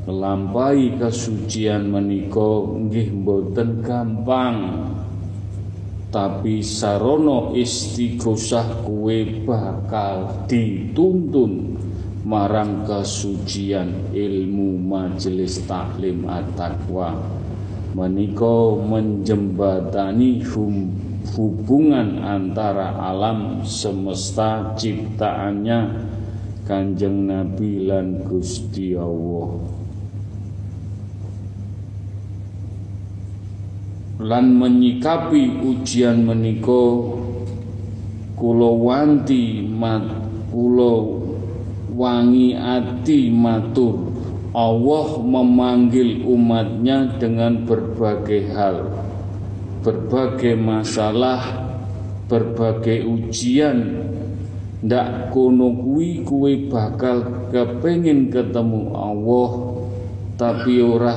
Melampaui 0.06 0.94
kesucian 1.02 1.90
menika 1.90 2.62
nggih 2.62 3.10
mboten 3.10 3.82
gampang 3.82 4.58
tapi 6.14 6.62
sarono 6.62 7.50
istighosah 7.59 8.87
kue 8.87 9.42
bakal 9.42 10.46
dituntun 10.46 11.74
marang 12.22 12.87
kesucian 12.87 14.14
ilmu 14.14 14.79
majelis 14.79 15.59
taklim 15.66 16.22
at-taqwa. 16.31 17.18
Menika 17.98 18.79
menjembatani 18.79 20.38
hubungan 21.35 22.22
antara 22.22 22.94
alam 22.94 23.66
semesta 23.66 24.74
ciptaannya 24.79 26.11
Kanjeng 26.62 27.27
Nabi 27.27 27.90
lan 27.90 28.22
Gusti 28.22 28.94
Allah 28.98 29.84
lan 34.22 34.55
menyikapi 34.55 35.59
ujian 35.66 36.22
menika 36.22 36.87
kula 38.38 38.70
wanti 38.70 39.66
mat 39.66 40.07
kula 40.55 40.94
wangi 41.94 42.55
ati 42.55 43.31
matur. 43.31 44.14
Allah 44.55 45.18
memanggil 45.18 46.22
umatnya 46.31 47.18
dengan 47.18 47.66
berbagai 47.66 48.55
hal 48.55 48.87
berbagai 49.83 50.55
masalah 50.55 51.42
berbagai 52.31 53.03
ujian. 53.03 54.07
Ndak 54.85 55.33
kono 55.33 55.74
kuwi 55.74 56.22
kuwe 56.22 56.68
bakal 56.68 57.48
kepengin 57.50 58.29
ketemu 58.29 58.92
Allah 58.92 59.50
tapi 60.37 60.83
ora 60.85 61.16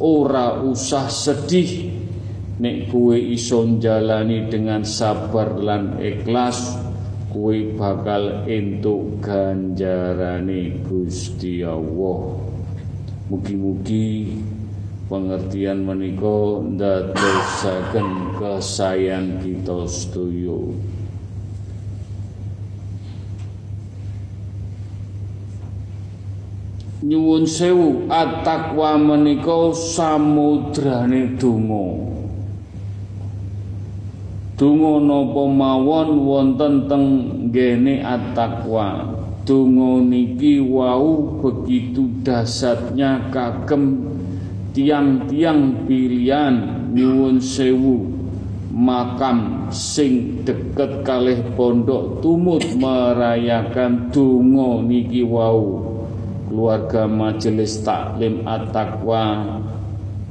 ora 0.00 0.64
usah 0.64 1.12
sedih 1.12 1.91
nek 2.62 2.94
kue 2.94 3.18
iso 3.18 3.66
jalani 3.82 4.46
dengan 4.46 4.86
sabar 4.86 5.58
lan 5.58 5.98
ikhlas 5.98 6.78
kue 7.34 7.74
bakal 7.74 8.46
entuk 8.46 9.18
ganjarane 9.18 10.78
Gusti 10.86 11.66
Allah. 11.66 12.38
Mugi-mugi 13.26 14.38
pengertian 15.10 15.82
menika 15.82 16.62
ndadosaken 16.62 18.38
kesayan 18.38 19.42
kita 19.42 19.82
sedaya. 19.90 20.62
Nyuwun 27.02 27.42
sewu 27.42 28.06
at-taqwa 28.06 28.94
menika 28.94 29.74
samudrane 29.74 31.34
donga 31.34 32.11
Donga 34.62 35.02
napa 35.02 35.42
mawon 35.50 36.22
wonten 36.22 36.86
teng 36.86 37.06
gene 37.50 37.98
at-taqwa. 37.98 39.10
Donga 39.42 39.98
niki 40.06 40.62
wau 40.62 41.34
begitu 41.42 42.06
dasarnya 42.22 43.26
kagem 43.34 44.06
tiang-tiang 44.70 45.82
pilihan 45.82 46.86
nyuwun 46.94 47.42
sewu 47.42 48.06
makam 48.70 49.66
sing 49.74 50.46
deket 50.46 51.02
kalih 51.02 51.42
pondok 51.58 52.22
tumut 52.22 52.62
merayakan 52.78 54.14
donga 54.14 54.78
niki 54.86 55.26
wau 55.26 55.90
keluarga 56.46 57.10
majelis 57.10 57.82
taklim 57.82 58.46
at-taqwa 58.46 59.58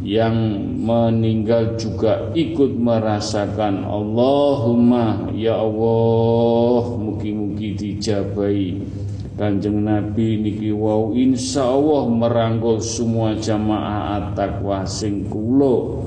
yang 0.01 0.33
meninggal 0.81 1.77
juga 1.77 2.33
ikut 2.33 2.73
merasakan 2.73 3.85
Allahumma 3.85 5.29
ya 5.37 5.61
Allah 5.61 6.97
mugi-mugi 6.97 7.77
dijabai. 7.77 8.81
Kanjeng 9.41 9.89
Nabi 9.89 10.37
niki 10.37 10.69
wau 10.69 11.17
insya 11.17 11.65
Allah 11.65 12.05
merangkul 12.05 12.77
semua 12.77 13.33
jamaah 13.33 14.21
at-taqwa 14.21 14.85
sing 14.85 15.25
kula 15.25 15.97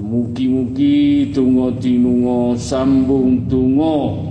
mugi-mugi 0.00 1.28
dinunga 1.76 2.56
sambung 2.56 3.44
donga 3.44 4.27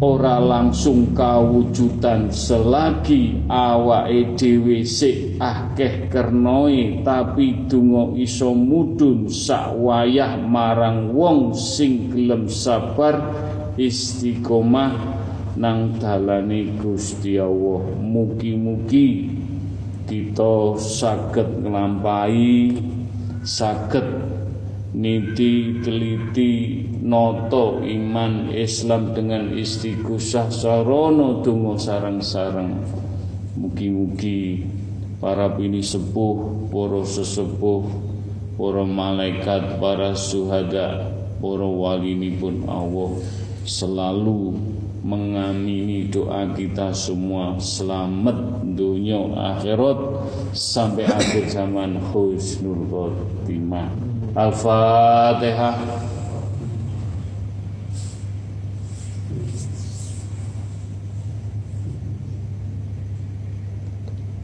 ora 0.00 0.40
langsung 0.40 1.12
kawujudan 1.12 2.32
selagi 2.32 3.44
awake 3.52 4.32
dhewe 4.32 4.80
sik 4.80 5.36
akeh 5.36 6.08
kernoe 6.08 7.04
tapi 7.04 7.68
donga 7.68 8.16
iso 8.16 8.56
mudhun 8.56 9.28
sak 9.28 9.76
wayah 9.76 10.40
marang 10.40 11.12
wong 11.12 11.52
sing 11.52 12.08
gelem 12.08 12.48
sabar 12.48 13.20
istiqomah 13.76 15.20
nang 15.60 16.00
dalane 16.00 16.80
Gusti 16.80 17.36
Allah. 17.36 17.84
Mugi-mugi 18.00 19.28
kita 20.08 20.80
saged 20.80 21.60
nglampahi 21.60 22.72
saged 23.44 24.08
niti 24.96 25.76
teliti 25.84 26.89
noto 27.00 27.80
iman 27.80 28.52
Islam 28.52 29.16
dengan 29.16 29.56
istighosah 29.56 30.52
sarono 30.52 31.40
donga 31.40 31.80
sarang-sarang. 31.80 32.84
Mugi-mugi 33.56 34.64
para 35.20 35.52
bini 35.52 35.84
sepuh 35.84 36.68
para 36.72 37.00
sesepuh 37.04 37.84
para 38.56 38.84
malaikat 38.84 39.80
para 39.80 40.16
suhada 40.16 41.12
para 41.40 41.66
wali 41.68 42.16
pun 42.36 42.64
Allah 42.68 43.20
selalu 43.64 44.56
mengamini 45.00 46.08
doa 46.08 46.44
kita 46.52 46.92
semua. 46.92 47.56
Selamat 47.56 48.60
dunia 48.64 49.20
akhirat 49.56 49.98
sampai 50.52 51.08
akhir 51.08 51.48
zaman. 51.48 51.96
Husnul 52.12 52.84
khotimah. 52.88 53.88
Al-Fatihah 54.36 55.74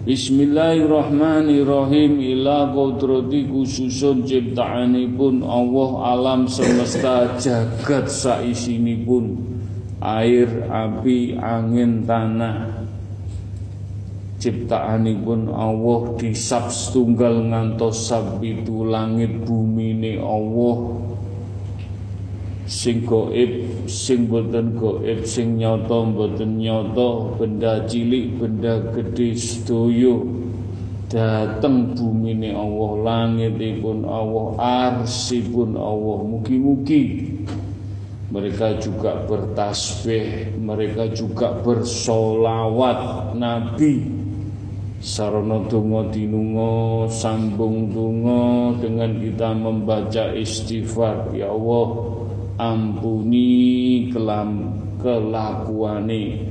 Bismillahirrahmanirrahim. 0.00 2.24
Ila 2.24 2.72
kodrati 2.72 3.44
khususun 3.44 4.24
ciptaanipun 4.24 5.44
Allah 5.44 6.16
alam 6.16 6.48
semesta 6.48 7.36
jagat 7.36 8.08
saisinipun. 8.08 9.36
Air, 10.00 10.64
api, 10.72 11.36
angin, 11.36 12.08
tanah. 12.08 12.80
Ciptaanipun 14.40 15.52
Allah 15.52 16.16
disab 16.16 16.72
setunggal 16.72 17.52
ngantos 17.52 18.08
sabitu 18.08 18.88
langit 18.88 19.44
bumi 19.44 20.00
ini 20.00 20.16
Allah 20.16 20.96
sing 22.70 23.02
goib 23.02 23.50
sing 23.90 24.30
boten 24.30 24.78
goib 24.78 25.26
sing 25.26 25.58
nyata 25.58 26.06
boten 26.14 26.62
nyata 26.62 27.34
benda 27.34 27.82
cilik 27.90 28.38
benda 28.38 28.78
gede 28.94 29.34
sedaya 29.34 30.14
dateng 31.10 31.98
bumine 31.98 32.54
Allah 32.54 32.90
langitipun 33.02 34.06
Allah 34.06 34.54
arsipun 34.54 35.74
Allah. 35.74 36.18
Mugi-mugi 36.22 37.34
mereka 38.30 38.78
juga 38.78 39.26
bertasbih 39.26 40.54
mereka 40.62 41.10
juga 41.10 41.58
bersolawat. 41.66 43.34
Nabi 43.34 44.22
Sarana 45.02 45.64
donga 45.66 46.12
dinunga 46.14 47.08
sambung 47.10 47.90
donga 47.90 48.78
dengan 48.78 49.18
kita 49.18 49.50
membaca 49.58 50.30
istighfar. 50.38 51.34
Ya 51.34 51.50
Allah 51.50 52.19
ampuni 52.60 54.12
kelam 54.12 54.76
kelakuane 55.00 56.44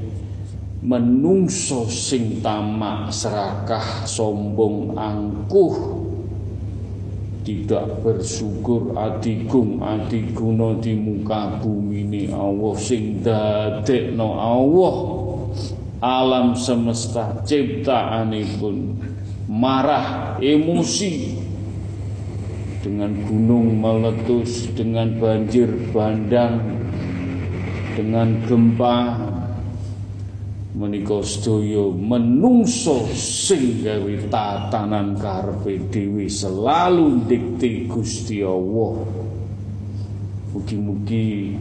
menungso 0.81 1.85
sing 1.85 2.41
tamak 2.41 3.13
serakah 3.13 4.09
sombong 4.09 4.97
angkuh. 4.97 6.01
Tidak 7.39 8.05
bersyukur 8.05 8.93
adigung 8.93 9.81
adiguna 9.81 10.77
di 10.77 10.93
muka 10.93 11.57
bumi 11.57 12.05
ini 12.05 12.23
Allah 12.29 12.73
sing 12.77 13.25
dadekno 13.25 14.37
Allah. 14.37 14.95
Alam 15.99 16.55
semesta 16.55 17.41
ciptaanipun 17.43 19.01
marah 19.49 20.37
emosi 20.37 21.48
dengan 22.79 23.11
gunung 23.27 23.75
meletus, 23.75 24.71
dengan 24.71 25.11
banjir 25.19 25.67
bandang, 25.91 26.63
dengan 27.99 28.39
gempa 28.47 29.19
menika 30.79 31.19
sedaya 31.19 31.91
menungso 31.91 33.03
sing 33.11 33.83
gawe 33.83 34.13
tatanan 34.31 35.17
karepe 35.19 35.75
dhewe 35.91 36.31
selalu 36.31 37.27
dikti 37.27 37.89
Gusti 37.91 38.39
Allah. 38.39 39.03
Mugi-mugi 40.55 41.59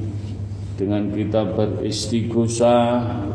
dengan 0.79 1.11
kita 1.11 1.43
beristighosah, 1.59 2.87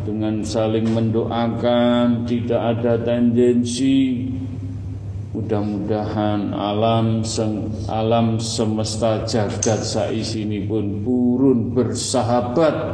dengan 0.07 0.39
saling 0.47 0.87
mendoakan, 0.87 2.23
tidak 2.23 2.79
ada 2.79 2.95
tendensi 3.03 4.31
Mudah-mudahan 5.33 6.53
alam 6.53 7.25
seng, 7.25 7.73
alam 7.89 8.37
semesta 8.37 9.25
jagat 9.25 9.81
saisini 9.81 10.61
pun 10.61 11.01
purun 11.01 11.73
bersahabat. 11.73 12.93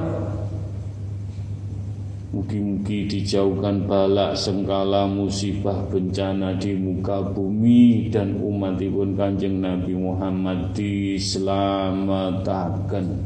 Mugi-mugi 2.32 3.12
dijauhkan 3.12 3.84
balak 3.84 4.39
sengkala 4.39 5.04
musibah 5.04 5.84
bencana 5.91 6.56
di 6.56 6.80
muka 6.80 7.28
bumi 7.28 8.08
dan 8.08 8.39
umat 8.39 8.80
pun 8.80 9.19
kanjeng 9.19 9.60
Nabi 9.60 9.99
Muhammad 9.99 10.71
diselamatkan. 10.71 13.19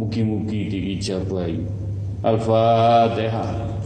Mugi-mugi 0.00 0.72
diijabahi. 0.72 1.60
Al-Fatihah. 2.24 3.84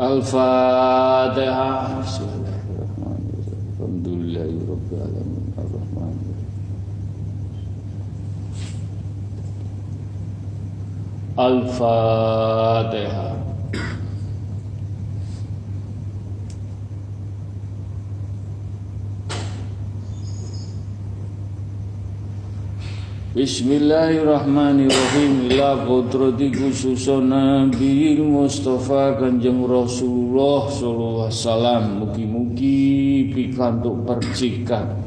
Al-Fatihah. 0.00 2.00
Alhamdulillahirabbil 3.76 4.96
alamin. 4.96 5.44
Ar-Rahman. 5.60 6.16
Al-Fatihah. 11.36 13.49
Bismillahirrahmanirrahim. 23.30 25.54
Ila 25.54 25.86
kodrati 25.86 26.50
khususun 26.50 27.30
Nabi 27.30 28.18
Mustafa 28.18 29.22
Kanjeng 29.22 29.70
Rasulullah 29.70 30.66
Sallallahu 30.66 31.30
Wasallam. 31.30 32.02
Mugi-mugi 32.02 33.30
pikantuk 33.30 34.02
percikan 34.02 34.98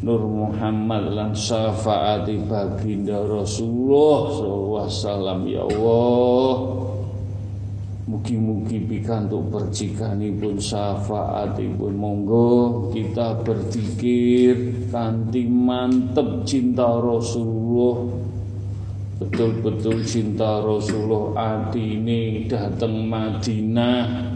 Nur 0.00 0.24
Muhammad 0.24 1.12
lan 1.12 1.36
syafaati 1.36 2.40
baginda 2.48 3.20
Rasulullah 3.28 4.32
Sallallahu 4.32 4.88
Wasallam. 4.88 5.44
Ya 5.44 5.68
Allah 5.68 6.52
Mugi-mugi 8.08 8.88
pikantuk 8.88 9.52
percikanipun 9.52 10.56
syafaatipun. 10.56 11.92
Monggo 11.92 12.88
kita 12.88 13.44
berpikir 13.44 14.88
kanthi 14.88 15.44
mantep 15.44 16.40
cinta 16.48 16.88
Rasulullah. 16.88 18.08
Betul-betul 19.20 20.08
cinta 20.08 20.64
Rasulullah 20.64 21.68
ini 21.76 22.48
datang 22.48 22.96
Madinah. 23.12 24.32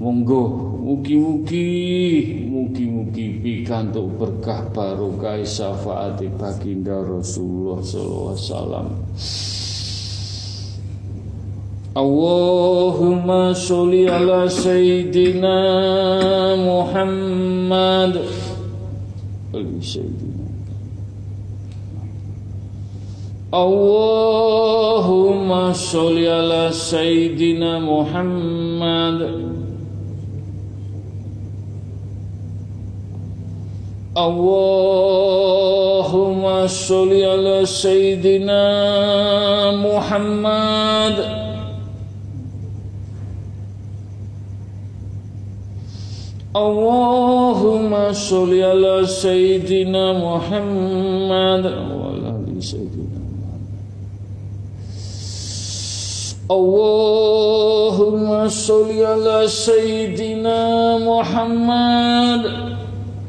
Monggo 0.00 0.42
mugi-mugi 0.80 1.68
mugi-mugi 2.48 3.36
pikantuk 3.44 4.16
berkah 4.16 4.64
barokah 4.72 5.44
syafaat 5.44 6.24
baginda 6.40 7.04
Rasulullah 7.04 7.84
sallallahu 7.84 8.32
alaihi 8.32 8.40
wasallam 8.48 8.86
اللهم 11.96 13.52
صل 13.52 14.08
على 14.08 14.48
سيدنا 14.48 15.58
محمد. 16.56 18.20
سيدنا 19.80 20.38
اللهم 23.54 24.70
صل 25.72 26.18
على 26.26 26.68
سيدنا 26.72 27.78
محمد. 27.78 29.20
اللهم 34.18 34.84
صل 36.66 37.12
على 37.12 37.66
سيدنا 37.66 38.62
محمد. 39.72 41.47
Allahumma 46.54 48.08
sholli 48.08 48.64
ala 48.64 49.04
sayyidina 49.04 50.16
Muhammad. 50.16 51.64
Wa 51.68 52.08
ala 52.08 52.40
ali 52.40 52.56
sayyidina 52.56 53.20
Allahumma 56.48 58.48
sholli 58.48 59.04
ala 59.04 59.44
sayyidina 59.44 60.96
Muhammad. 61.04 62.42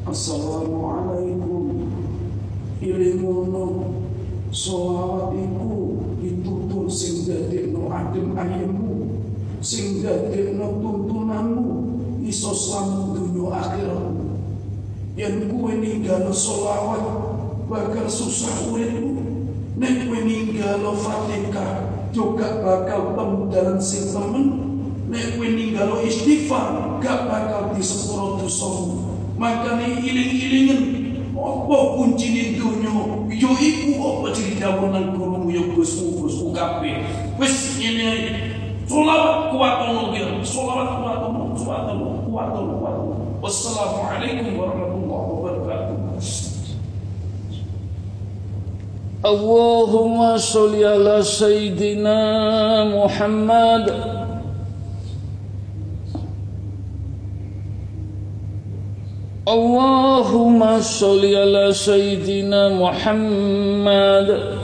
Assalamu 0.08 0.80
alaikum 0.88 1.92
ilmuno 2.80 4.00
salatiku 4.56 6.08
dituntun 6.24 6.88
sing 6.88 7.28
dadekno 7.28 7.92
adem 7.92 8.32
ayemu 8.32 9.12
sing 9.60 10.00
dadekno 10.00 10.80
tuntun 10.80 11.19
iso 12.40 12.56
slamet 12.56 13.20
dunia 13.20 13.52
akhirat. 13.52 14.16
Yen 15.20 15.52
kuwe 15.52 15.76
ninggalo 15.76 16.32
solawat 16.32 17.04
bakal 17.68 18.08
susah 18.08 18.72
uripmu 18.72 19.20
nek 19.76 20.08
kuwe 20.08 20.24
ninggalo 20.24 20.96
fatihah 20.96 21.84
juga 22.16 22.64
bakal 22.64 23.12
temu 23.20 23.52
dalam 23.52 23.76
sing 23.84 24.16
temen. 24.16 24.72
Nek 25.12 25.36
kuwe 25.36 25.52
ninggalo 25.52 26.00
istighfar 26.00 27.04
gak 27.04 27.28
bakal 27.28 27.76
disepuro 27.76 28.40
dosamu 28.40 29.20
makane 29.36 30.00
iling-ilingen 30.00 30.82
apa 31.36 31.76
kunci 32.00 32.56
dunia? 32.56 33.28
Yo 33.36 33.52
iku 33.52 34.00
apa 34.00 34.32
ceritamu 34.32 34.96
nang 34.96 35.12
gurumu? 35.12 35.52
Yo 35.52 35.76
gusmu 35.76 36.24
gusmu 36.24 36.56
kabeh. 36.56 37.04
Wis 37.36 37.76
ngene 37.84 38.10
Salawat 38.90 39.54
kuat 39.54 39.86
bilang, 40.10 40.42
salawat 40.42 40.98
kuat 40.98 41.22
Allah, 41.22 41.54
kuat 41.54 41.84
Allah, 41.94 42.09
وعد 42.34 42.58
الله 42.58 42.96
والسلام 43.44 43.94
عليكم 44.06 44.60
ورحمة 44.60 44.94
الله 44.94 45.24
وبركاته. 45.34 45.98
اللهم 49.20 50.38
صل 50.38 50.76
على 50.84 51.24
سيدنا 51.24 52.20
محمد. 52.88 53.86
اللهم 59.50 60.62
صل 60.80 61.24
على 61.26 61.74
سيدنا 61.74 62.62
محمد. 62.80 64.59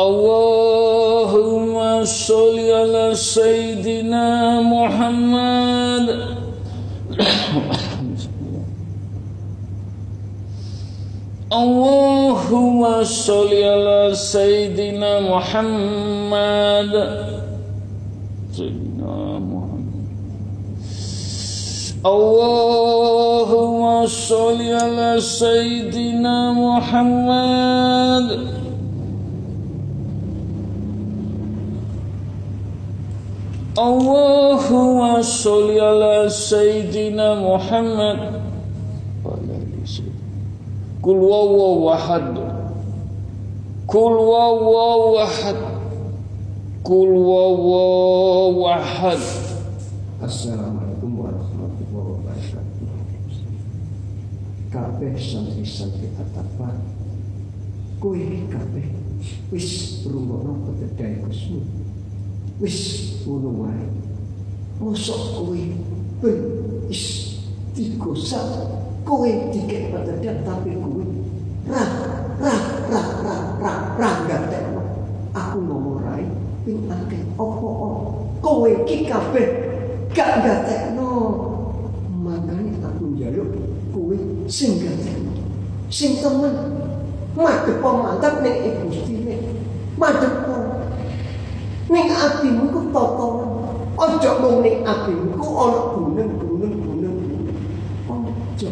اللهم 0.00 2.04
صل 2.04 2.58
على 2.58 3.14
سيدنا 3.14 4.60
محمد 4.60 6.08
اللهم 11.52 13.04
صل 13.04 13.52
على 13.52 14.10
سيدنا 14.14 15.20
محمد 15.20 16.92
سيدنا 18.56 19.38
محمد 19.38 19.92
اللهم 22.06 24.06
صل 24.06 24.62
على 24.62 25.20
سيدنا 25.20 26.52
محمد 26.52 28.61
Allahumma 33.72 35.24
sholli 35.24 35.80
ala 35.80 36.28
sayyidina 36.28 37.40
Muhammad. 37.40 38.44
Wa 39.24 39.32
ala 39.32 39.56
ali 39.56 39.80
Kul 41.00 41.16
huwallahu 41.16 42.36
Kul 43.88 44.12
huwallahu 44.12 45.56
Kul 46.84 47.16
huwallahu 47.16 48.68
Assalamualaikum 50.20 51.10
warahmatullahi 51.16 52.12
wabarakatuh. 52.12 52.92
Kabeh 54.68 55.16
santri-santri 55.16 56.12
atapan 56.20 56.76
Kowe 57.96 58.20
kabeh 58.52 58.92
wis 59.48 60.04
rungokno 60.04 60.60
pedhedhae 60.60 61.24
Gusti 61.24 61.81
Wis 62.62 62.78
ngono 63.26 63.66
wae. 63.66 63.86
Mosok 64.78 65.34
kowe 65.34 65.62
ben 66.22 66.38
is 66.86 67.34
digosak 67.74 68.70
kowe 69.02 69.26
dikek 69.50 69.90
pededak 69.90 70.46
tapi 70.46 70.78
kowe 70.78 71.02
ra 71.66 71.82
ra 72.38 72.54
ra 72.86 73.02
ra 73.26 73.36
ra 73.58 73.72
ra 73.98 74.10
gatekno. 74.30 74.78
Aku 75.34 75.58
ngomong 75.58 76.06
rai 76.06 76.22
ping 76.62 76.86
akeh 76.86 77.34
opo-opo. 77.34 77.90
Kowe 78.38 78.70
iki 78.86 79.10
kabeh 79.10 79.48
gak 80.14 80.46
gatekno. 80.46 81.10
Makane 82.22 82.78
aku 82.78 83.18
njaluk 83.18 83.58
kowe 83.90 84.14
sing 84.46 84.78
gatekno. 84.78 85.34
Sing 85.90 86.22
temen 86.22 86.78
madhep 87.34 87.82
mantap 87.82 88.38
ning 88.38 88.86
Gustine. 88.86 89.34
Madhep 89.98 90.46
ning 91.92 92.08
atimu 92.08 92.72
ku 92.72 92.80
totolan. 92.88 93.52
Ojo 94.00 94.30
mung 94.40 94.64
ning 94.64 94.80
atimu 94.80 95.36
ku 95.36 95.48
ana 95.60 95.80
gunung-gunung 95.92 96.76
gunung. 96.80 97.18
Ojo. 98.08 98.68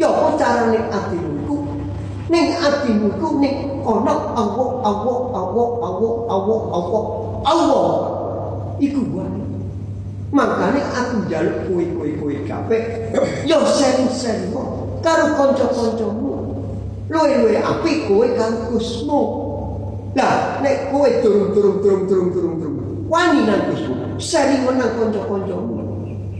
Ya 0.00 0.08
apa 0.08 0.28
carane 0.40 0.80
atimu 0.88 1.44
ku? 1.44 1.56
Ning 2.32 2.56
atimu 2.56 3.20
ku 3.20 3.36
ning 3.44 3.84
ana 3.84 4.14
Allah 4.32 4.70
Allah 4.80 5.18
Allah 5.36 5.68
Allah 5.84 6.14
Allah 6.32 6.60
Allah 6.72 7.04
Allah. 7.44 7.90
Iku 8.80 9.04
wae. 9.12 9.40
Makane 10.32 10.80
aku 10.80 11.28
njaluk 11.28 11.68
kowe-kowe 11.68 12.08
kowe 12.16 12.34
kabeh 12.48 13.12
ya 13.44 13.60
sering-sering 13.68 14.56
karo 15.04 15.36
kanca-kancamu. 15.36 16.56
Luwe-luwe 17.12 17.60
apik 17.60 18.08
kowe 18.08 18.24
karo 18.32 18.72
Gusmu. 18.72 19.41
Lah 20.12 20.60
nek 20.60 20.92
kowe 20.92 21.08
durung-durung 21.24 21.80
durung-durung 21.80 22.30
durung-durung 22.32 22.82
wani 23.12 23.44
nang 23.44 23.68
Gusmu, 23.68 24.16
sering 24.16 24.64
menang 24.64 24.96
kanca-kancamu. 24.96 25.76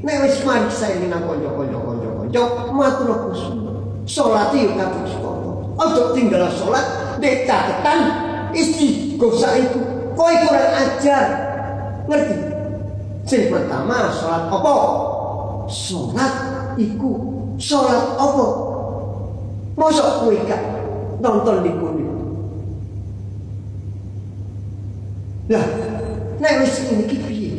Nek 0.00 0.16
wis 0.24 0.40
mari 0.40 0.72
sering 0.72 1.12
nang 1.12 1.28
kanca-kanca 1.28 1.78
kanca-kanca, 1.84 2.42
matur 2.72 3.10
Gusmu. 3.28 3.72
Salat 4.02 4.50
yo 4.56 4.74
kados 4.74 5.14
kota. 5.22 5.50
Aja 5.78 6.02
tinggal 6.10 6.50
salat 6.50 6.86
nek 7.22 7.46
catetan 7.46 8.00
isi 8.50 9.14
gosa 9.14 9.54
iku. 9.54 9.78
Kowe 10.18 10.32
kurang 10.42 10.74
ajar. 10.74 11.24
Ngerti? 12.10 12.36
Sing 13.28 13.46
pertama 13.46 14.10
salat 14.10 14.50
apa? 14.50 14.74
Salat 15.70 16.34
iku 16.80 17.12
salat 17.62 18.18
apa? 18.18 18.46
Mosok 19.78 20.26
kowe 20.26 20.34
gak 20.50 20.62
nonton 21.22 21.62
di 21.62 21.72
kuning. 21.78 22.11
Lah, 25.50 25.66
nek 26.38 26.52
wis 26.62 26.86
ngene 26.86 27.02
iki 27.10 27.18
piye? 27.26 27.50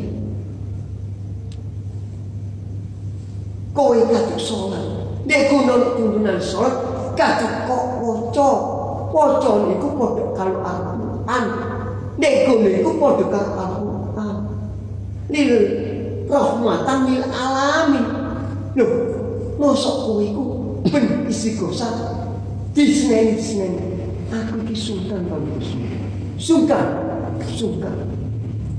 Kowe 3.76 3.98
kaduk 4.08 4.40
salat. 4.40 4.86
Nek 5.28 5.52
kuno 5.52 6.00
tuntunan 6.00 6.40
salat 6.40 6.76
kaduk 7.20 7.54
kok 7.68 7.84
waca. 8.00 8.50
Waca 9.14 9.52
niku 9.70 9.88
padha 10.00 10.24
karo 10.34 10.56
Al-Qur'an. 10.64 11.46
Nek 12.16 12.34
kuno 12.48 12.68
iku 12.72 12.92
padha 12.98 13.26
karo 13.28 13.52
Al-Qur'an. 13.60 14.38
Lil 15.28 15.52
rahmatan 16.32 17.00
lil 17.12 17.24
alamin. 17.30 18.08
Loh, 18.80 18.92
mosok 19.60 19.96
kowe 20.08 20.24
iku 20.24 20.44
ben. 20.88 21.28
Disneni 22.74 23.38
disneni. 23.38 23.94
aku 24.34 24.66
iki 24.66 24.74
sultan 24.74 25.30
bagus. 25.30 25.78
Sungkan. 27.42 27.96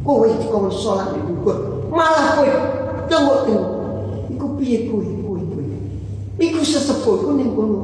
Kowe 0.04 0.28
dikon 0.28 0.68
salat 0.68 1.16
iku 1.16 1.32
malah 1.94 2.36
kowe 2.36 2.48
tengok-tengok. 3.08 3.70
Iku 4.34 4.46
piye 4.58 4.90
kowe, 4.90 5.06
kowe, 5.24 5.40
kowe. 5.40 5.64
Iku 6.42 6.60
sesepuh 6.60 7.14
iku 7.22 7.30
ning 7.38 7.50
kono. 7.54 7.80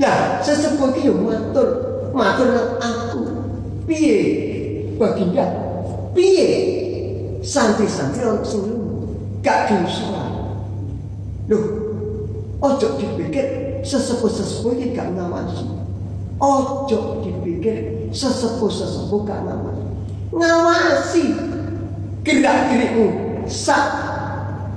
Ya, 0.00 0.40
sesepuh 0.40 0.94
iki 0.94 1.10
yo 1.10 1.14
matur, 1.20 1.68
matur 2.16 2.78
aku. 2.80 3.20
Piye? 3.84 4.16
Baginda. 4.96 5.44
Piye? 6.16 6.48
Santri-santri 7.44 8.24
orang 8.24 8.44
sing 8.46 8.64
gak 9.44 9.72
salat. 9.88 10.32
Loh, 11.48 11.64
ojo 12.62 12.86
dipikir 13.00 13.80
sesepuh-sesepuh 13.82 14.78
iki 14.78 14.94
gak 14.94 15.12
ngawasi. 15.18 15.66
Ojo 16.40 17.20
dipikir 17.26 18.08
sesepuh-sesepuh 18.14 19.20
gak 19.26 19.42
ngawasi. 19.44 19.89
Ngawasi 20.30 21.24
gerak-gerikmu 22.22 23.06
sak 23.50 23.86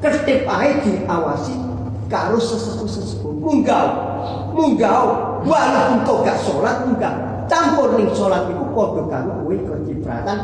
ketip 0.01 0.49
ae 0.49 0.81
diawasi 0.81 1.53
karo 2.09 2.41
sesepuh-sesepuh. 2.41 3.33
Munggah, 3.37 3.85
munggah, 4.57 5.01
walaupun 5.45 5.99
kau 6.07 6.25
gak 6.25 6.41
sholat 6.41 6.89
munggah. 6.89 7.45
Campur 7.45 7.99
ning 7.99 8.09
sholat 8.15 8.49
itu 8.49 8.63
padha 8.71 9.03
karo 9.11 9.31
kowe 9.43 9.51
kecipratan 9.53 10.39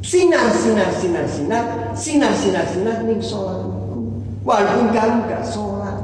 sinar 0.00 0.46
sinar 0.54 0.88
sinar 0.94 1.26
sinar 1.26 1.64
sinar 1.92 2.32
sinar 2.32 2.64
sinar 2.70 2.98
ning 3.04 3.20
sholat. 3.20 3.60
Walaupun 4.44 4.88
kamu 4.92 5.28
gak 5.28 5.44
sholat, 5.44 6.00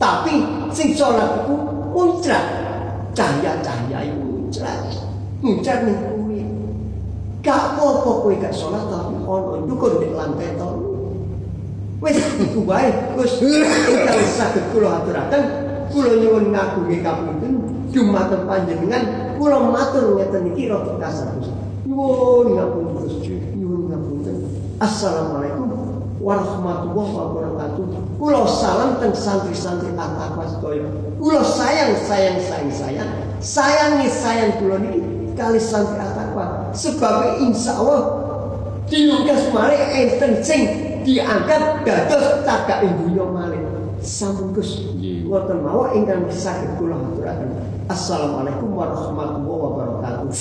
tapi 0.00 0.44
sing 0.72 0.96
sholat 0.96 1.44
itu 1.44 1.54
muncrat 1.92 2.46
cahaya-cahaya 3.12 4.00
itu 4.08 4.20
muncrat 4.22 4.80
muncrat 5.44 5.78
kowe. 5.84 6.13
Gak 7.44 7.76
apa-apa 7.76 8.10
kowe 8.24 8.32
gak 8.40 8.56
sholat 8.56 8.88
tapi 8.88 9.20
ono 9.20 9.68
dukun 9.68 10.00
di 10.00 10.08
lantai 10.16 10.56
telu. 10.56 10.96
Wis 12.00 12.16
iku 12.40 12.64
wae, 12.64 12.88
wis 13.20 13.36
ingkang 13.44 14.24
saged 14.32 14.64
kula 14.72 15.04
aturaken, 15.04 15.42
kula 15.92 16.24
nyuwun 16.24 16.56
ngagungi 16.56 17.04
kapunten 17.04 17.52
dumateng 17.92 18.48
panjenengan, 18.48 19.36
kula 19.36 19.60
matur 19.60 20.16
ngeten 20.16 20.56
iki 20.56 20.72
rada 20.72 20.96
kasar. 20.96 21.36
Nyuwun 21.84 22.56
ngapunten 22.56 22.92
Gusti, 23.04 23.36
nyuwun 23.60 23.92
ngapunten. 23.92 24.36
Assalamualaikum 24.80 25.68
warahmatullahi 26.24 27.12
wabarakatuh. 27.12 27.84
Kula 28.16 28.48
salam 28.48 28.96
teng 29.04 29.12
santri-santri 29.12 29.92
Atapa 29.92 30.48
sedaya. 30.48 30.88
Kula 31.20 31.44
sayang 31.44 31.92
sayang 32.08 32.40
sayang 32.40 32.72
sayang 32.72 33.10
sayangi 33.44 34.08
sayang 34.08 34.56
kula 34.56 34.80
niki 34.80 35.00
kali 35.36 35.60
santri 35.60 36.00
sebab 36.74 37.40
insya 37.40 37.78
Allah 37.78 38.02
dinugas 38.90 39.48
malih 39.54 39.80
enten 39.94 40.42
sing 40.44 40.62
diangkat 41.06 41.86
dados 41.86 42.42
cagak 42.42 42.84
imbunya 42.84 43.24
malih. 43.24 43.62
Sampun 44.04 44.52
Gus. 44.52 44.84
Wonten 45.24 45.64
mawon 45.64 45.96
ingkang 45.96 46.28
saged 46.28 46.76
kula 46.76 47.00
aturaken. 47.00 47.48
Assalamualaikum 47.88 48.76
warahmatullahi 48.76 49.48
wabarakatuh. 49.48 50.32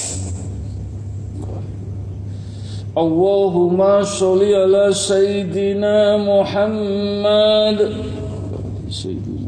Allahumma 2.93 4.05
sholli 4.05 4.53
ala 4.53 4.93
Sayyidina 4.93 6.21
Muhammad 6.21 7.77
Sayyidina 8.85 9.42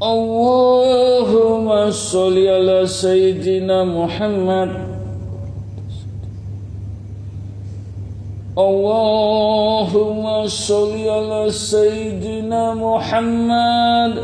Muhammad 0.00 0.02
Allahumma 0.02 1.86
sholli 1.92 2.50
ala 2.50 2.82
Sayyidina 2.82 3.86
Muhammad 3.86 4.70
Allahumma 8.56 10.50
sholli 10.50 11.06
ala 11.06 11.46
Sayyidina 11.46 12.74
Muhammad 12.74 14.18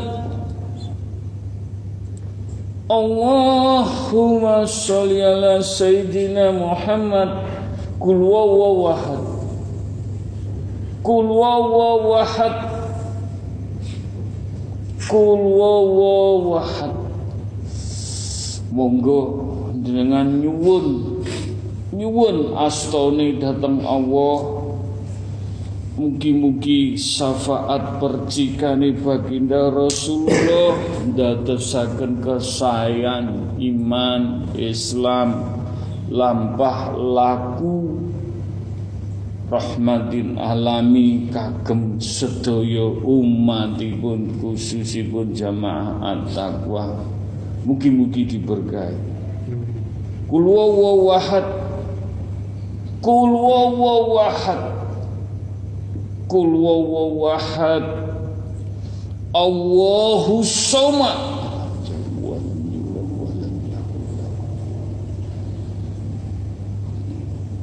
Allahumma 2.89 4.67
sholli 4.67 5.23
ala 5.23 5.63
Sayyidina 5.63 6.51
Muhammad 6.51 7.29
Kul 7.97 8.19
wawawahad 11.31 12.80
Kul 15.11 15.43
wawawahad 15.59 16.95
Monggo 18.71 19.43
dengan 19.83 20.39
nyuwun. 20.39 21.19
Nyuwun 21.91 22.55
astone 22.55 23.35
datang 23.35 23.83
Allah. 23.83 24.63
Mugi-mugi 25.99 26.95
syafaat 26.95 27.99
percikane 27.99 28.95
baginda 28.95 29.67
Rasulullah 29.67 30.79
dadosaken 31.11 32.23
kesayan 32.23 33.59
iman 33.59 34.47
Islam 34.55 35.59
lampah 36.07 36.95
laku 36.95 38.10
rahmatin 39.51 40.39
alami 40.39 41.27
kagem 41.27 41.99
sedaya 41.99 42.87
umatipun 43.03 44.39
khususipun 44.39 45.35
jamaah 45.35 45.99
at-taqwa. 46.15 47.03
Mugi-mugi 47.67 48.23
diberkahi. 48.25 48.95
Kul 50.31 50.47
wawahad 50.47 51.43
kul 53.03 53.31
wawahad 53.35 54.61
Kul 56.31 56.55
wawahad 56.55 57.83
Allahu 59.35 60.39
somad 60.47 61.40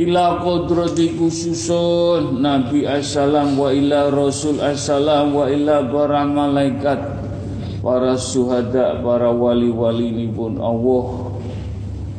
ila 0.00 0.40
qadrati 0.40 1.12
khususun 1.12 2.40
Nabi 2.40 2.88
assalam 2.88 3.60
wa 3.60 3.68
ila 3.68 4.08
Rasul 4.08 4.56
assalam 4.64 5.36
wa 5.36 5.44
ila 5.44 5.84
para 5.84 6.24
malaikat 6.24 7.00
para 7.84 8.16
syuhada 8.16 9.04
para 9.04 9.28
wali-wali 9.28 10.08
ini 10.08 10.26
pun 10.32 10.56
Allah 10.56 11.32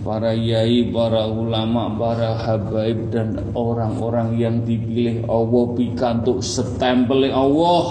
para 0.03 0.35
yai, 0.35 0.91
para 0.91 1.31
ulama, 1.31 1.87
para 1.95 2.35
habaib 2.35 3.07
dan 3.07 3.39
orang-orang 3.55 4.35
yang 4.35 4.59
dipilih 4.67 5.23
Allah 5.31 5.63
pikantuk 5.79 6.43
setempel 6.43 7.31
Allah 7.31 7.85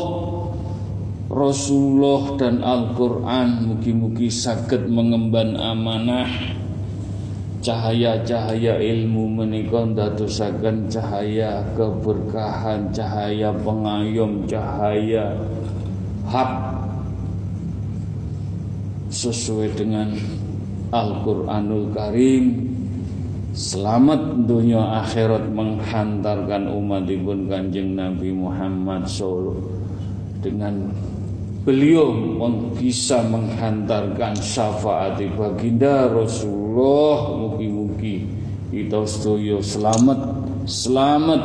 Rasulullah 1.33 2.37
dan 2.37 2.61
Al-Quran 2.61 3.73
mugi-mugi 3.73 4.29
sakit 4.29 4.85
mengemban 4.93 5.57
amanah 5.57 6.62
cahaya-cahaya 7.63 8.83
ilmu 8.83 9.39
menika 9.39 9.87
ndadosaken 9.87 10.91
cahaya 10.91 11.63
keberkahan, 11.79 12.91
cahaya 12.91 13.55
pengayom, 13.63 14.43
cahaya 14.51 15.39
hak 16.27 16.53
sesuai 19.15 19.79
dengan 19.79 20.11
Al-Qur'anul 20.91 21.95
Karim. 21.95 22.75
Selamat 23.53 24.49
dunia 24.49 25.05
akhirat 25.05 25.45
menghantarkan 25.53 26.73
umat 26.73 27.05
ibun 27.05 27.47
kanjeng 27.53 27.95
Nabi 27.95 28.33
Muhammad 28.33 29.05
SAW 29.05 29.61
dengan 30.41 30.89
beliau 31.63 32.11
bisa 32.81 33.21
menghantarkan 33.29 34.35
syafaat 34.41 35.21
baginda 35.37 36.09
Rasulullah 36.73 37.37
mugi-mugi 37.37 38.25
kita 38.73 39.05
sedaya 39.05 39.61
selamat 39.61 40.21
selamat 40.65 41.43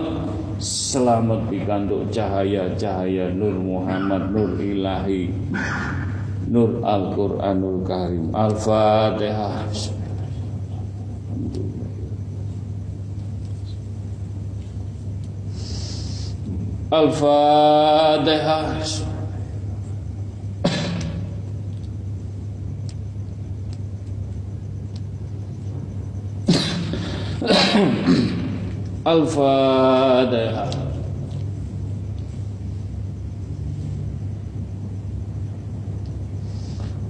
selamat 0.63 1.51
pikantuk 1.51 2.07
cahaya-cahaya 2.15 3.36
Nur 3.36 3.59
Muhammad 3.59 4.32
Nur 4.32 4.55
Ilahi 4.55 5.28
Nur 6.47 6.80
Al-Qur'anul 6.80 7.84
Karim 7.84 8.32
Al-Fatihah. 8.32 9.67
Al-Fatihah 16.88 18.80
Al-Fatihah 29.08 30.68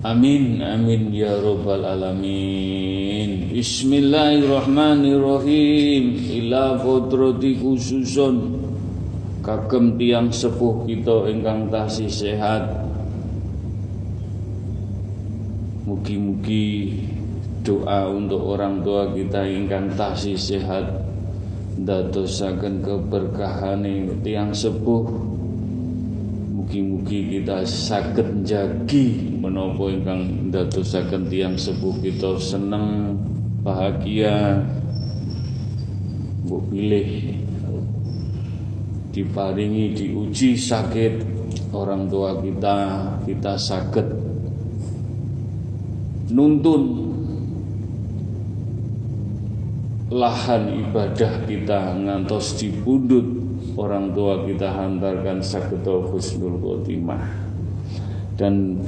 Amin 0.06 0.62
amin 0.62 1.10
ya 1.10 1.42
rabbal 1.42 1.82
alamin. 1.84 3.50
Bismillahirrahmanirrahim. 3.50 6.04
Ila 6.38 6.78
kodrati 6.80 7.58
khususun. 7.58 8.62
Kagem 9.42 9.98
tiang 9.98 10.30
sepuh 10.30 10.86
kita 10.86 11.34
ingkang 11.34 11.74
tasih 11.74 12.14
sehat. 12.14 12.78
Mugi-mugi 15.90 17.02
doa 17.66 18.06
untuk 18.14 18.54
orang 18.54 18.86
tua 18.86 19.10
kita 19.12 19.50
ingkang 19.50 19.98
tasih 19.98 20.38
sehat 20.40 21.07
dadosaken 21.82 22.82
keberkahan 22.82 23.86
tiang 24.26 24.50
sepuh. 24.54 25.06
Mugi-mugi 26.58 27.40
kita 27.40 27.64
saged 27.64 28.44
jagi 28.44 29.38
menapa 29.40 29.88
ingkang 29.88 30.52
dadosaken 30.52 31.32
tiang 31.32 31.56
sepuh 31.56 31.96
kita 32.04 32.36
seneng 32.42 33.16
bahagia 33.64 34.64
mbok 36.48 36.64
pilih 36.72 37.36
diparingi 39.12 39.92
diuji 39.92 40.56
sakit 40.56 41.14
orang 41.76 42.08
tua 42.08 42.40
kita 42.40 42.76
kita 43.28 43.60
sakit 43.60 44.08
nuntun 46.32 47.07
lahan 50.08 50.88
ibadah 50.88 51.44
kita 51.44 51.92
ngantos 52.00 52.56
dipundut 52.56 53.28
orang 53.76 54.16
tua 54.16 54.48
kita 54.48 54.72
hantarkan 54.72 55.44
sakit 55.44 55.84
husnul 55.84 56.60
khotimah. 56.64 57.24
Dan 58.38 58.80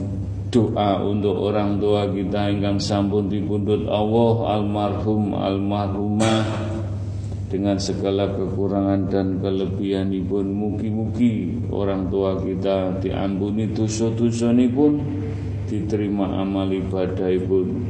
doa 0.49 1.01
untuk 1.03 1.35
orang 1.35 1.77
tua 1.81 2.07
kita 2.07 2.53
yang 2.53 2.79
sampun 2.79 3.27
dipundut 3.27 3.83
Allah 3.91 4.57
almarhum 4.59 5.35
almarhumah. 5.35 6.71
Dengan 7.49 7.81
segala 7.81 8.29
kekurangan 8.29 9.09
dan 9.09 9.41
kelebihan 9.41 10.13
pun 10.29 10.45
mugi-mugi 10.53 11.57
orang 11.73 12.05
tua 12.05 12.37
kita 12.37 13.01
diampuni 13.01 13.73
dosa-dosa 13.73 14.53
pun 14.69 15.01
diterima 15.65 16.45
amal 16.45 16.69
ibadah 16.69 17.33
pun 17.49 17.89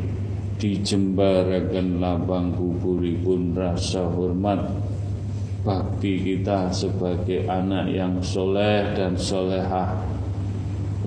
dijembarakan 0.60 2.04
lapang 2.04 2.52
kubur 2.52 3.00
pun 3.24 3.56
rasa 3.56 4.04
hormat 4.12 4.60
bakti 5.64 6.20
kita 6.20 6.68
sebagai 6.68 7.48
anak 7.48 7.88
yang 7.96 8.20
soleh 8.20 8.92
dan 8.92 9.16
solehah. 9.16 9.96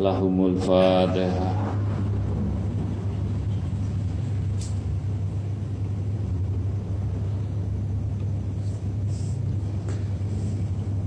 Lahumul 0.00 0.57
fatihah 0.57 1.53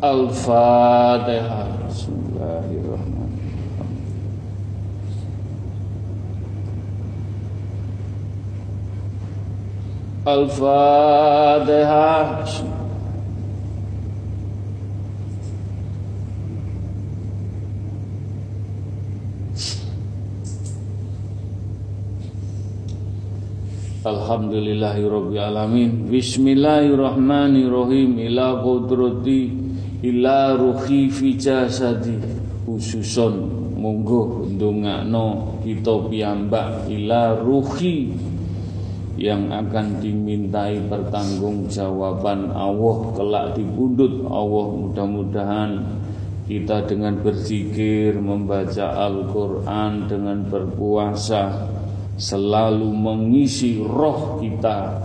Al-Fatihah 0.05 1.81
Bismillahirrahmanirrahim 1.89 3.14
Al-Fatihah 10.25 10.89
Alhamdulillahirrabbilalamin. 24.01 26.09
Bismillahirrahmanirrahim. 26.09 28.17
Ila 28.25 28.65
qudrati 28.65 29.53
ila 30.09 30.57
ruhi 30.57 31.13
fi 31.13 31.37
jasadi. 31.37 32.17
Khususon 32.65 33.45
monggo 33.77 34.49
ndongakno 34.49 35.61
kita 35.61 36.09
piyambak. 36.09 36.89
Ila 36.89 37.37
ruhi 37.45 38.33
yang 39.15 39.47
akan 39.47 40.03
dimintai 40.03 40.91
pertanggungjawaban 40.91 42.51
Allah 42.51 42.97
kelak 43.15 43.45
dibundut 43.55 44.27
Allah 44.27 44.67
mudah-mudahan 44.75 45.71
kita 46.45 46.83
dengan 46.85 47.23
berzikir 47.23 48.19
membaca 48.19 49.07
Al-Quran 49.07 50.05
dengan 50.11 50.45
berpuasa 50.45 51.71
selalu 52.19 52.91
mengisi 52.91 53.81
roh 53.81 54.37
kita 54.43 55.01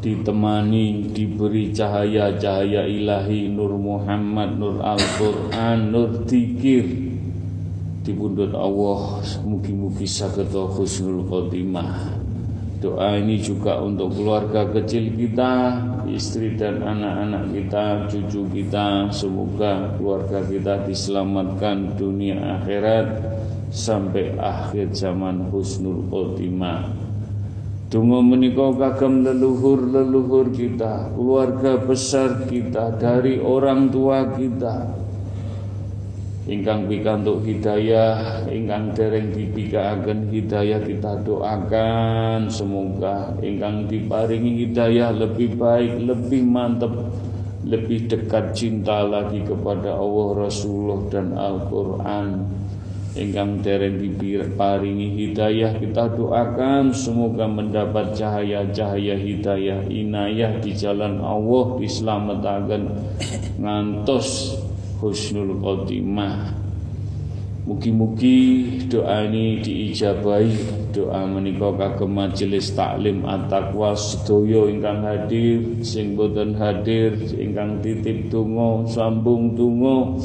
ditemani 0.00 1.12
diberi 1.14 1.70
cahaya-cahaya 1.70 2.90
ilahi 2.90 3.46
Nur 3.52 3.76
Muhammad 3.76 4.56
Nur 4.56 4.80
Al-Quran 4.82 5.78
Nur 5.94 6.26
Dikir 6.26 6.86
dibundut 8.02 8.56
Allah 8.56 9.20
mugi-mugi 9.44 10.08
saged 10.08 10.48
husnul 10.50 11.28
khotimah 11.28 12.17
doa 12.78 13.18
ini 13.18 13.42
juga 13.42 13.82
untuk 13.82 14.14
keluarga 14.14 14.62
kecil 14.70 15.10
kita 15.18 15.82
istri 16.06 16.54
dan 16.54 16.78
anak-anak 16.78 17.50
kita 17.50 17.84
cucu 18.06 18.42
kita 18.54 19.10
semoga 19.10 19.98
keluarga 19.98 20.46
kita 20.46 20.86
diselamatkan 20.86 21.98
dunia 21.98 22.62
akhirat 22.62 23.06
sampai 23.74 24.38
akhir 24.38 24.94
zaman 24.94 25.50
husnul 25.50 26.06
khotimah 26.06 27.08
Dungo 27.88 28.20
menika 28.20 28.68
kagem 28.76 29.24
leluhur-leluhur 29.24 30.52
kita, 30.52 31.08
keluarga 31.16 31.80
besar 31.80 32.44
kita, 32.44 32.92
dari 33.00 33.40
orang 33.40 33.88
tua 33.88 34.28
kita. 34.36 35.07
Ingkang 36.48 36.88
pikantuk 36.88 37.44
hidayah, 37.44 38.40
ingkang 38.48 38.96
dereng 38.96 39.36
dipikaaken 39.36 40.32
hidayah 40.32 40.80
kita 40.80 41.20
doakan 41.20 42.48
semoga 42.48 43.36
ingkang 43.44 43.84
diparingi 43.84 44.64
hidayah 44.64 45.12
lebih 45.12 45.60
baik, 45.60 46.08
lebih 46.08 46.40
mantap, 46.48 47.12
lebih 47.68 48.08
dekat 48.08 48.56
cinta 48.56 49.04
lagi 49.04 49.44
kepada 49.44 49.92
Allah 49.92 50.48
Rasulullah 50.48 51.00
dan 51.12 51.36
Al-Qur'an. 51.36 52.48
Ingkang 53.12 53.60
dereng 53.60 54.00
diparingi 54.00 55.20
hidayah 55.20 55.76
kita 55.76 56.16
doakan 56.16 56.96
semoga 56.96 57.44
mendapat 57.44 58.16
cahaya-cahaya 58.16 59.20
hidayah 59.20 59.84
inayah 59.84 60.56
di 60.64 60.72
jalan 60.72 61.20
Allah 61.20 61.76
diselamatkan 61.76 62.88
ngantos 63.60 64.56
husnul 64.98 65.62
khotimah. 65.62 66.54
Mugi-mugi 67.68 68.64
doa 68.88 69.28
ini 69.28 69.60
diijabahi. 69.60 70.78
Doa 70.88 71.28
menika 71.28 71.68
kagem 71.76 72.16
majelis 72.16 72.72
taklim 72.72 73.22
at-taqwa 73.28 73.92
sedaya 73.92 74.72
ingkang 74.72 75.04
hadir 75.04 75.84
sing 75.84 76.16
hadir 76.56 77.12
ingkang 77.36 77.78
titip 77.84 78.32
donga 78.32 78.88
sambung 78.88 79.52
donga. 79.52 80.16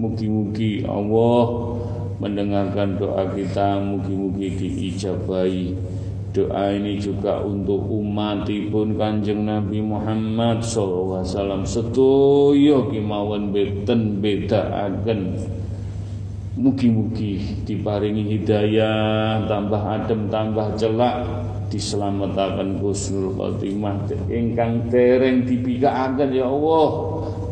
Mugi-mugi 0.00 0.88
Allah 0.88 1.76
mendengarkan 2.16 2.96
doa 2.96 3.28
kita 3.36 3.76
mugi-mugi 3.76 4.56
diijabahi 4.56 5.95
doa 6.36 6.68
ini 6.68 7.00
juga 7.00 7.40
untuk 7.40 7.80
umatipun 7.88 9.00
kanjeng 9.00 9.48
Nabi 9.48 9.80
Muhammad 9.80 10.60
SAW 10.60 11.24
setuyo 11.64 12.92
kimawan 12.92 13.56
beten 13.56 14.20
beda 14.20 14.84
agen 14.84 15.40
mugi-mugi 16.60 17.64
diparingi 17.64 18.36
hidayah 18.36 19.48
tambah 19.48 19.80
adem 19.80 20.28
tambah 20.28 20.76
celak 20.76 21.24
diselamatkan 21.68 22.78
kusnul 22.78 23.34
khotimah. 23.34 24.08
Ingkang 24.30 24.88
tereng 24.88 25.44
dipikaaken 25.44 26.30
ya 26.32 26.46
Allah. 26.46 26.88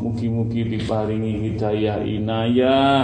Mugi-mugi 0.00 0.68
diparingi 0.68 1.48
hidayah 1.48 2.04
inayah 2.04 2.96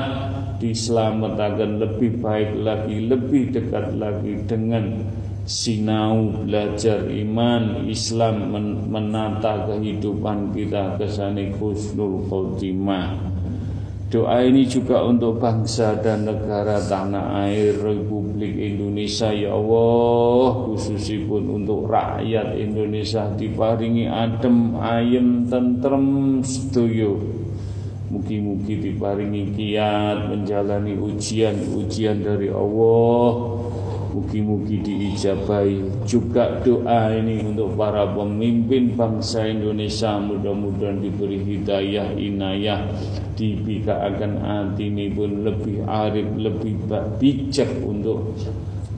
diselamatkan 0.60 1.80
lebih 1.80 2.20
baik 2.20 2.52
lagi, 2.60 2.96
lebih 3.08 3.42
dekat 3.56 3.96
lagi 3.96 4.44
dengan 4.44 5.08
sinau 5.50 6.30
belajar 6.46 7.10
iman 7.10 7.82
Islam 7.90 8.54
menata 8.86 9.66
kehidupan 9.66 10.54
kita 10.54 10.94
kesani 10.94 11.50
khusnul 11.58 12.22
khotimah. 12.30 13.18
Doa 14.10 14.42
ini 14.46 14.66
juga 14.66 15.06
untuk 15.06 15.38
bangsa 15.42 15.98
dan 16.02 16.26
negara 16.26 16.82
tanah 16.82 17.46
air 17.46 17.78
Republik 17.78 18.58
Indonesia. 18.58 19.30
Ya 19.30 19.54
Allah 19.54 20.66
Khususipun 20.66 21.62
untuk 21.62 21.86
rakyat 21.86 22.58
Indonesia 22.58 23.30
diparingi 23.38 24.10
adem, 24.10 24.74
ayem, 24.82 25.46
tentrem, 25.46 26.42
setuju 26.42 27.22
Mugi-mugi 28.10 28.82
diparingi 28.82 29.54
kiat 29.54 30.26
menjalani 30.26 30.98
ujian-ujian 30.98 32.26
dari 32.26 32.50
Allah 32.50 33.59
Mugi-mugi 34.10 34.82
diijabai 34.82 36.02
juga 36.02 36.58
doa 36.66 37.14
ini 37.14 37.46
untuk 37.46 37.78
para 37.78 38.10
pemimpin 38.10 38.98
bangsa 38.98 39.46
Indonesia. 39.46 40.18
Mudah-mudahan 40.18 40.98
diberi 40.98 41.38
hidayah, 41.38 42.10
inayah 42.18 42.82
Dibikaakan 43.40 44.44
hati 44.44 44.92
ini 44.92 45.08
pun 45.08 45.46
lebih 45.46 45.86
arif, 45.88 46.28
lebih 46.36 46.76
bijak 47.16 47.72
untuk 47.80 48.36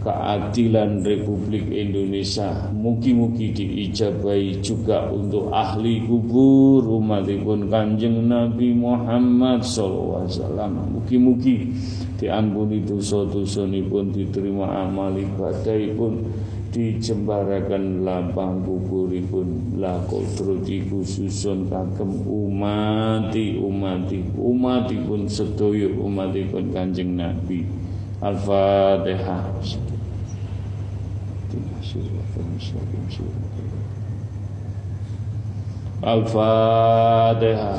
keadilan 0.02 1.06
Republik 1.06 1.70
Indonesia. 1.70 2.50
Mugi-mugi 2.74 3.54
diijabai 3.54 4.58
juga 4.58 5.06
untuk 5.14 5.54
ahli 5.54 6.02
kubur 6.02 6.82
umatipun 6.82 7.70
kanjeng 7.70 8.26
Nabi 8.26 8.74
Muhammad 8.74 9.62
SAW 9.62 10.26
mugi-mugi 10.90 11.70
diampuni 12.22 12.86
dosa-dosa 12.86 13.66
pun 13.90 14.14
diterima 14.14 14.86
amal 14.86 15.10
ibadah 15.10 15.82
pun 15.98 16.22
dijembarakan 16.70 18.06
lapang 18.06 18.62
kuburipun. 18.62 19.76
La 19.82 19.98
kodroti 20.06 20.86
khususun 20.86 21.66
kagem 21.66 22.22
umati 22.22 23.58
umati 23.58 24.22
umatipun 24.38 25.26
sedoyo 25.26 25.98
umatipun 25.98 26.70
kanjeng 26.70 27.18
Nabi. 27.18 27.66
Al-Fatihah. 28.22 29.50
Al-Fatihah 36.02 37.78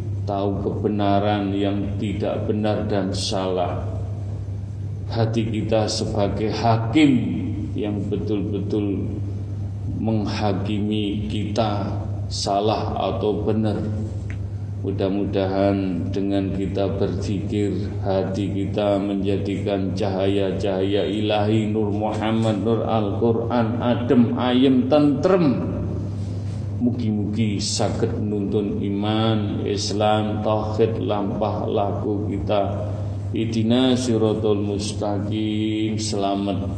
Tahu 0.21 0.61
kebenaran 0.61 1.49
yang 1.49 1.97
tidak 1.97 2.45
benar 2.45 2.85
dan 2.85 3.09
salah. 3.09 3.81
Hati 5.09 5.49
kita 5.49 5.89
sebagai 5.89 6.53
hakim 6.53 7.11
yang 7.73 7.97
betul-betul 8.05 9.09
menghakimi 9.97 11.25
kita 11.25 11.89
salah 12.29 12.93
atau 12.95 13.41
benar. 13.41 13.81
Mudah-mudahan 14.81 16.09
dengan 16.09 16.57
kita 16.57 16.89
berzikir 16.97 17.69
hati 18.01 18.49
kita 18.49 18.97
menjadikan 18.97 19.93
cahaya-cahaya 19.93 21.05
ilahi 21.05 21.69
Nur 21.69 21.93
Muhammad 21.93 22.65
Nur 22.65 22.81
Al-Quran 22.89 23.77
adem 23.77 24.33
ayem 24.41 24.89
tentrem 24.89 25.70
Mugi-mugi 26.81 27.61
sakit 27.61 28.17
menuntun 28.17 28.81
iman 28.81 29.61
Islam 29.69 30.41
tauhid 30.41 30.97
lampah 30.97 31.69
laku 31.69 32.25
kita. 32.25 32.89
Idina 33.37 33.93
siratul 33.93 34.65
mustaqim. 34.65 36.01
Selamat 36.01 36.73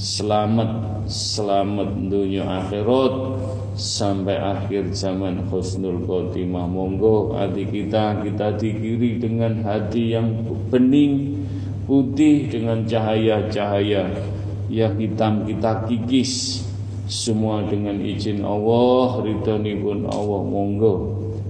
Selamat 0.00 1.04
Selamat 1.04 1.92
dunia 1.92 2.64
akhirat. 2.64 3.36
Sampai 3.76 4.40
akhir 4.40 4.96
zaman 4.96 5.44
husnul 5.52 6.08
khotimah. 6.08 6.64
Monggo 6.64 7.36
hati 7.36 7.68
kita 7.68 8.24
kita 8.24 8.56
dikiri 8.56 9.20
dengan 9.20 9.60
hati 9.60 10.16
yang 10.16 10.40
bening 10.72 11.44
putih 11.84 12.48
dengan 12.48 12.88
cahaya-cahaya 12.88 14.08
yang 14.72 14.96
hitam 14.96 15.44
kita 15.44 15.84
kikis 15.84 16.64
semua 17.04 17.64
dengan 17.68 18.00
izin 18.00 18.40
Allah 18.44 19.24
ridhoni 19.24 19.76
pun 19.80 20.08
Allah 20.08 20.40
monggo 20.44 20.94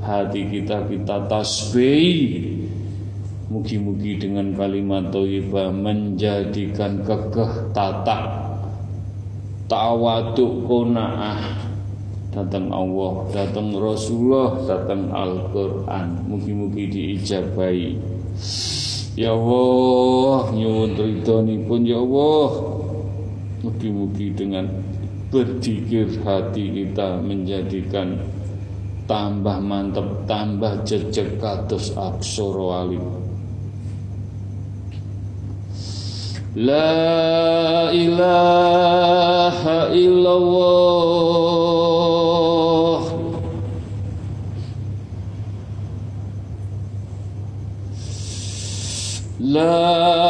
hati 0.02 0.50
kita 0.50 0.86
kita 0.90 1.30
tasbih 1.30 2.54
Mugi-mugi 3.44 4.16
dengan 4.16 4.56
kalimat 4.56 5.12
thayyibah 5.12 5.68
menjadikan 5.68 7.04
kekeh 7.04 7.70
tatak 7.76 8.24
tawaduk 9.68 10.64
qanaah 10.64 11.64
datang 12.34 12.66
Allah, 12.74 13.12
datang 13.30 13.70
Rasulullah, 13.78 14.58
datang 14.66 15.06
Al-Quran. 15.14 16.06
Mugi-mugi 16.26 16.90
diijabai. 16.90 17.94
Ya 19.14 19.30
Allah, 19.30 20.50
nyuwun 20.50 20.98
pun 21.70 21.80
ya 21.86 22.02
Allah. 22.02 22.48
Mugi-mugi 23.62 24.34
dengan 24.34 24.66
berzikir 25.34 26.22
hati 26.22 26.70
kita 26.70 27.18
menjadikan 27.18 28.22
tambah 29.10 29.58
mantap, 29.58 30.06
tambah 30.30 30.86
jejak 30.86 31.42
kados 31.42 31.90
aksara 31.98 32.86
alim. 32.86 33.02
La 36.54 37.90
ilaha 37.90 39.90
illallah 39.90 41.34
La 49.44 50.23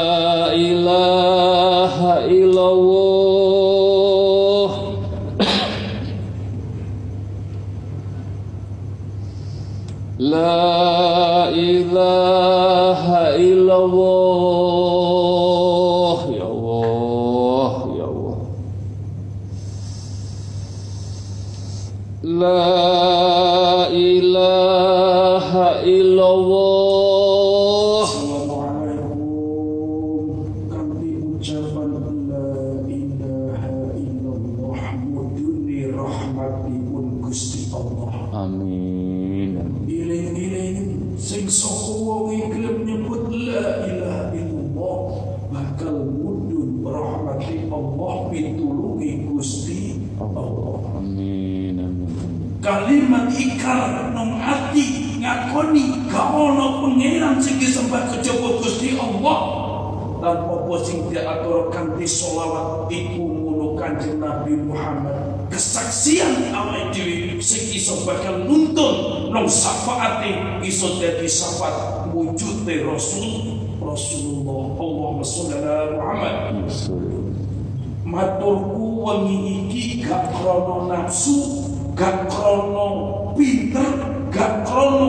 iso 71.24 71.24
dadi 71.24 71.28
syafaat 71.28 72.12
wujude 72.12 72.74
Rasul 72.84 73.56
Rasulullah 73.80 74.76
Allahumma 74.76 75.24
sholli 75.24 75.56
ala 75.56 75.76
Muhammad. 75.96 76.36
Maturku 78.04 78.84
wengi 79.00 79.64
iki 79.64 80.04
gak 80.04 80.28
krono 80.36 80.92
nafsu 80.92 81.64
gak 81.96 82.28
krono 82.28 83.32
pinter 83.32 83.88
gak 84.28 84.68
krono 84.68 85.08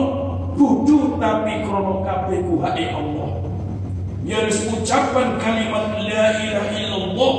bodoh 0.56 1.20
tapi 1.20 1.60
krono 1.68 2.00
kabeh 2.00 2.40
kuhake 2.48 2.84
Allah. 2.96 3.30
Ya 4.24 4.42
wis 4.48 4.64
ucapan 4.72 5.36
kalimat 5.38 6.00
la 6.00 6.26
ilaha 6.40 6.72
illallah 6.72 7.34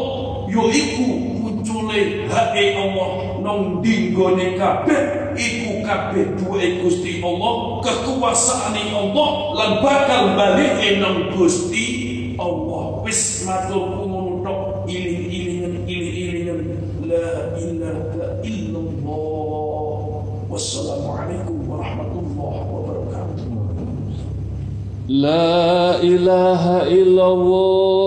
yaiku 0.47 1.07
muncule 1.41 2.30
hake 2.30 2.63
Allah 2.78 3.09
nang 3.41 3.82
dinggone 3.84 4.55
kabeh 4.55 5.34
iku 5.36 5.84
kabeh 5.84 6.38
duwe 6.39 6.80
Gusti 6.86 7.19
Allah 7.19 7.53
kekuasaane 7.88 8.91
Allah 8.91 9.55
lan 9.55 9.71
bakal 9.79 10.35
balik 10.35 10.83
nang 10.99 11.31
Gusti 11.31 12.35
Allah. 12.35 12.99
Wis 13.07 13.47
maturku 13.47 14.03
ngono 14.03 14.43
tok 14.43 14.83
iling-ilingan 14.91 15.88
iling-ilingan 15.88 16.59
la 17.07 17.55
ilaha 17.55 18.43
illallah. 18.43 19.95
Wassalamualaikum 20.51 21.55
warahmatullahi 21.71 22.67
wabarakatuh. 22.67 23.47
La 25.07 25.95
ilaha 26.03 26.83
illallah. 26.91 28.03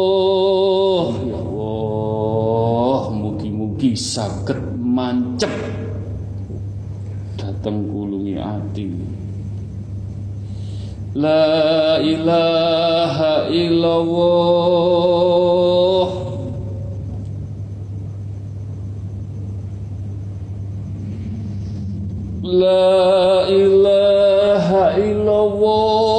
Ya 1.25 1.41
Allah 1.41 3.03
Mugi-mugi 3.09 3.97
saged 3.97 4.61
mancep. 4.77 5.49
Dateng 7.41 7.89
kulungi 7.89 8.37
ati 8.37 9.20
La 11.15 11.99
ilaha 11.99 13.51
illallah. 13.51 14.71
La 22.47 23.43
ilaha 23.51 24.95
illallah. 25.03 26.19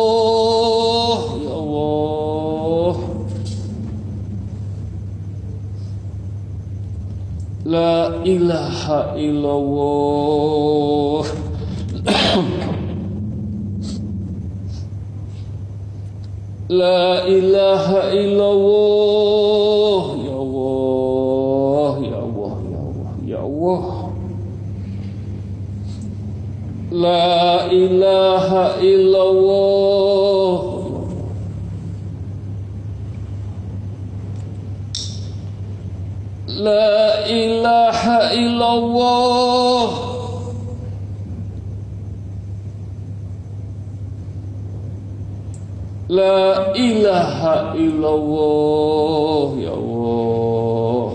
Ya 1.40 1.56
Allah. 1.56 2.96
La 7.64 8.12
ilaha 8.28 9.16
illallah 9.16 10.81
La 16.72 17.28
ilaha 17.28 18.16
illallah. 18.16 20.04
Ya 20.24 20.36
Allah 20.40 21.92
Ya 22.00 22.16
Allah 22.24 22.54
Ya 22.72 22.80
Allah 22.80 23.12
Ya 23.28 23.40
Allah. 23.44 23.84
La 26.96 27.68
ilaha 27.68 28.80
illallah 28.80 29.51
La 46.22 46.70
ilaha 46.78 47.74
illallah 47.74 49.48
Ya 49.58 49.74
Allah. 49.74 51.10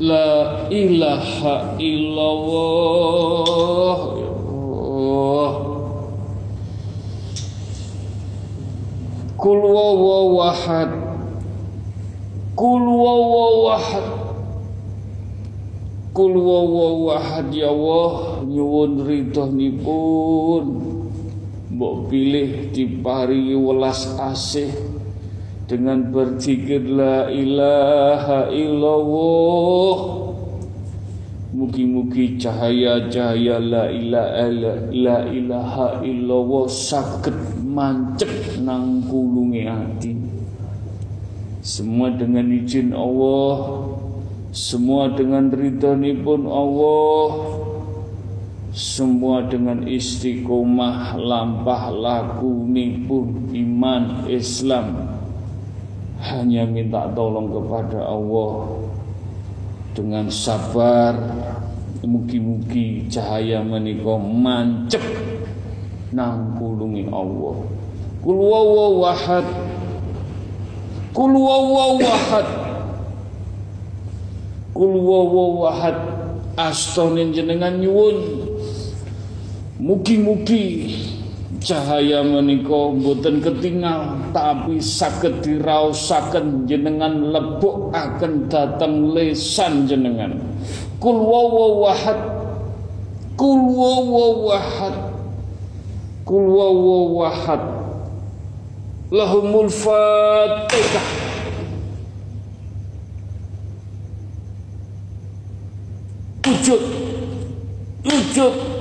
La 0.00 0.64
ilaha 0.72 1.76
illallah 1.76 3.18
Ya 4.16 4.32
Allah. 4.32 5.52
Kul 9.36 9.60
wawawahad 9.60 10.90
Kul 12.56 12.84
wawawahad 12.88 14.08
Kul 16.16 16.32
wawawahad 16.32 17.52
Ya 17.52 17.68
Allah. 17.68 18.40
Nyuwun 18.48 19.04
ridhonipun 19.04 20.87
Mbok 21.78 22.10
pilih 22.10 22.74
diparingi 22.74 23.54
welas 23.54 24.10
asih 24.18 24.66
dengan 25.70 26.10
berzikir 26.10 26.82
la 26.82 27.30
ilaha 27.30 28.50
illallah. 28.50 29.96
Mugi-mugi 31.54 32.34
cahaya-cahaya 32.34 33.62
la 33.62 33.94
ilaha 33.94 34.46
la 34.90 35.18
ilaha 35.30 36.02
illallah 36.02 36.66
saged 36.66 37.62
mancep 37.62 38.58
nang 38.58 39.06
kulunge 39.06 39.70
ati. 39.70 40.18
Semua 41.62 42.10
dengan 42.10 42.50
izin 42.58 42.90
Allah 42.90 43.54
semua 44.50 45.14
dengan 45.14 45.46
ridhonipun 45.54 46.42
Allah 46.42 47.26
semua 48.72 49.48
dengan 49.48 49.84
istiqomah 49.88 51.16
lampah 51.16 51.88
laku 51.88 52.68
pun 53.08 53.48
iman 53.52 54.28
Islam. 54.28 55.16
Hanya 56.18 56.66
minta 56.66 57.06
tolong 57.14 57.48
kepada 57.48 58.02
Allah 58.02 58.74
dengan 59.94 60.26
sabar 60.28 61.14
mugi-mugi 62.02 63.06
cahaya 63.08 63.62
menika 63.62 64.18
mancep. 64.18 65.02
Nang 66.08 66.56
kulungi 66.56 67.04
Allah. 67.12 67.56
Kul 68.24 68.38
wawahad 68.40 69.46
kul 71.18 71.34
astone 76.58 77.30
jenengan 77.30 77.78
nyuwun 77.78 78.37
Mugi-mugi 79.78 80.90
cahaya 81.62 82.26
menika 82.26 82.90
mboten 82.98 83.38
ketinggal 83.38 84.18
tapi 84.34 84.82
saged 84.82 85.38
diraosaken 85.38 86.66
jenengan 86.66 87.30
lebokaken 87.30 88.50
dhateng 88.50 89.14
lesan 89.14 89.86
jenengan. 89.86 90.34
Kul 90.98 91.14
wawahad 91.14 92.18
Kul 93.38 93.62
wawahad 93.70 95.14
Kul 96.26 96.42
wawahad 96.50 97.62
Lahumul 99.14 99.70
Fatihah 99.70 101.06
Wujud 106.42 106.82
Wujud 108.02 108.77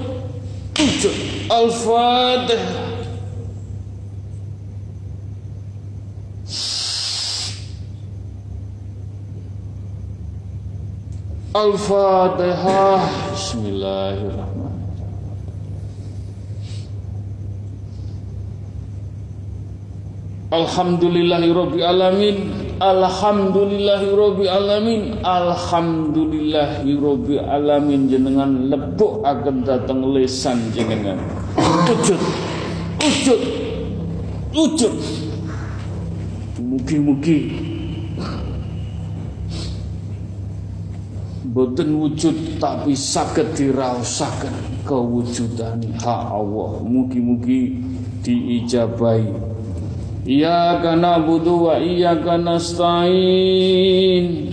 Wujud 0.78 1.50
Al-Fatihah 1.50 2.86
Al-Fatihah 11.58 13.02
Bismillahirrahmanirrahim 13.34 14.87
Alhamdulillahirabbil 20.48 21.84
alamin. 21.84 22.56
Alhamdulillahirabbil 22.80 24.48
alamin. 24.48 25.20
Alhamdulillahirabbil 25.20 27.44
alamin. 27.44 28.08
Jenengan 28.08 28.72
lebok 28.72 29.28
akan 29.28 29.68
datang 29.68 30.08
lesan 30.16 30.72
jenengan. 30.72 31.20
Wujud 31.60 32.16
Ujud 33.04 33.42
Ujud 34.56 34.96
Mugi-mugi. 36.64 37.68
Boten 41.48 41.96
wujud 42.00 42.60
tapi 42.62 42.94
saged 42.96 43.52
diraosaken 43.52 44.54
kewujudan. 44.88 45.84
Hak 46.00 46.32
Allah 46.32 46.80
mugi-mugi 46.88 47.84
diijabahi 48.24 49.57
Wa 50.28 51.80
iyyaka 51.80 52.36
nasta'in. 52.36 54.52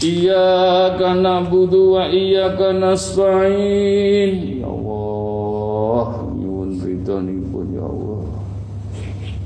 Iyyaka 0.00 1.12
na'budu 1.12 2.00
wa 2.00 2.08
iyyaka 2.08 2.72
nasta'in. 2.72 4.64
Ya 4.64 4.66
Allah 4.72 6.24
nyuwun 6.40 6.80
ridhonipun 6.80 7.76
ya 7.76 7.84
Allah. 7.84 8.24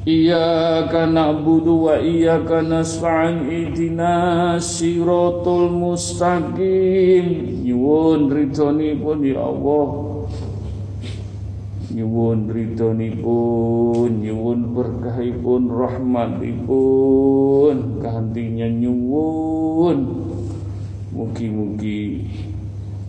Iyyaka 0.06 1.10
na'budu 1.10 1.90
wa 1.90 1.98
iyyaka 1.98 2.62
nasta'in 2.62 3.50
ihdinas 3.50 4.78
siratal 4.78 5.74
mustaqim. 5.74 7.26
Nyuwun 7.66 8.30
ridhonipun 8.30 9.26
ya 9.26 9.42
Allah 9.42 10.13
nyuwun 11.94 12.50
ridhonipun 12.50 14.18
nyuwun 14.18 14.74
berkahipun 14.74 15.70
rahmatipun. 15.70 17.76
Kantinya 18.02 18.66
nyuwun. 18.66 19.98
Mugi-mugi 21.14 22.26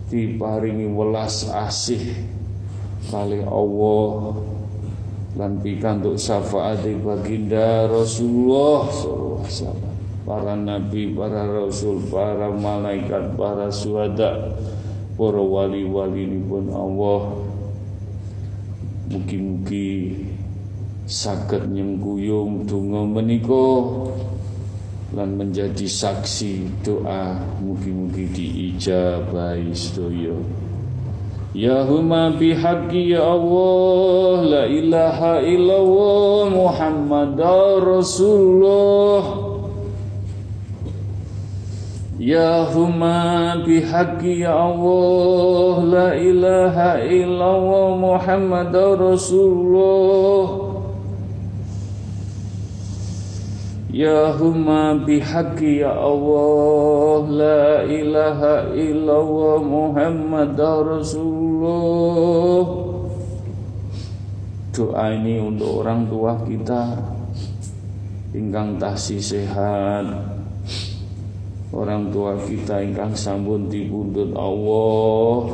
diparingi 0.06 0.86
welas 0.86 1.50
asih 1.50 2.14
kali 3.10 3.42
Allah. 3.42 4.38
Lan 5.36 5.60
pikantuk 5.60 6.16
syafaat 6.16 6.80
baginda 7.02 7.90
Rasulullah 7.90 8.88
sallallahu 8.88 9.96
para 10.26 10.58
nabi, 10.58 11.14
para 11.14 11.46
rasul, 11.46 12.02
para 12.10 12.50
malaikat, 12.50 13.38
para 13.38 13.70
syuhada, 13.70 14.58
para 15.14 15.38
wali-wali 15.38 16.42
pun 16.50 16.66
Allah 16.74 17.45
mugi-mugi 19.06 20.18
saged 21.06 21.70
nyengkuyung 21.70 22.66
donga 22.66 23.06
menika 23.06 23.68
lan 25.14 25.38
menjadi 25.38 25.86
saksi 25.86 26.82
doa 26.82 27.38
mugi-mugi 27.62 28.26
diijabahi 28.34 29.70
sedaya. 29.70 30.34
Ya 31.56 31.86
huma 31.86 32.34
bihaqqi 32.36 33.16
ya 33.16 33.22
Allah 33.22 34.34
la 34.44 34.64
ilaha 34.68 35.40
illallah 35.40 36.52
Muhammadar 36.52 37.80
Rasulullah 37.80 39.45
Ya 42.16 42.64
huma 42.72 43.60
bihaqqi 43.60 44.40
ya 44.40 44.56
Allah 44.56 45.84
la 45.84 46.08
ilaha 46.16 46.96
illallah 47.04 47.92
Muhammadar 47.92 48.96
Rasulullah. 48.96 50.72
Ya 53.92 54.32
huma 54.32 54.96
bihaqqi 54.96 55.84
ya 55.84 55.92
Allah 55.92 57.20
La 57.28 57.84
ilaha 57.84 58.72
illallah 58.72 59.60
Muhammad 59.60 60.56
Rasulullah. 60.56 62.64
Doa 64.72 65.04
ini 65.12 65.36
untuk 65.36 65.84
orang 65.84 66.08
tua 66.08 66.32
kita. 66.48 66.96
Ingkang 68.32 68.80
tasih 68.80 69.20
sehat 69.20 70.35
Orang 71.76 72.08
tua 72.08 72.32
kita 72.40 72.80
ingkang 72.80 73.12
sampun 73.12 73.68
dipundhut 73.68 74.32
Allah. 74.32 75.44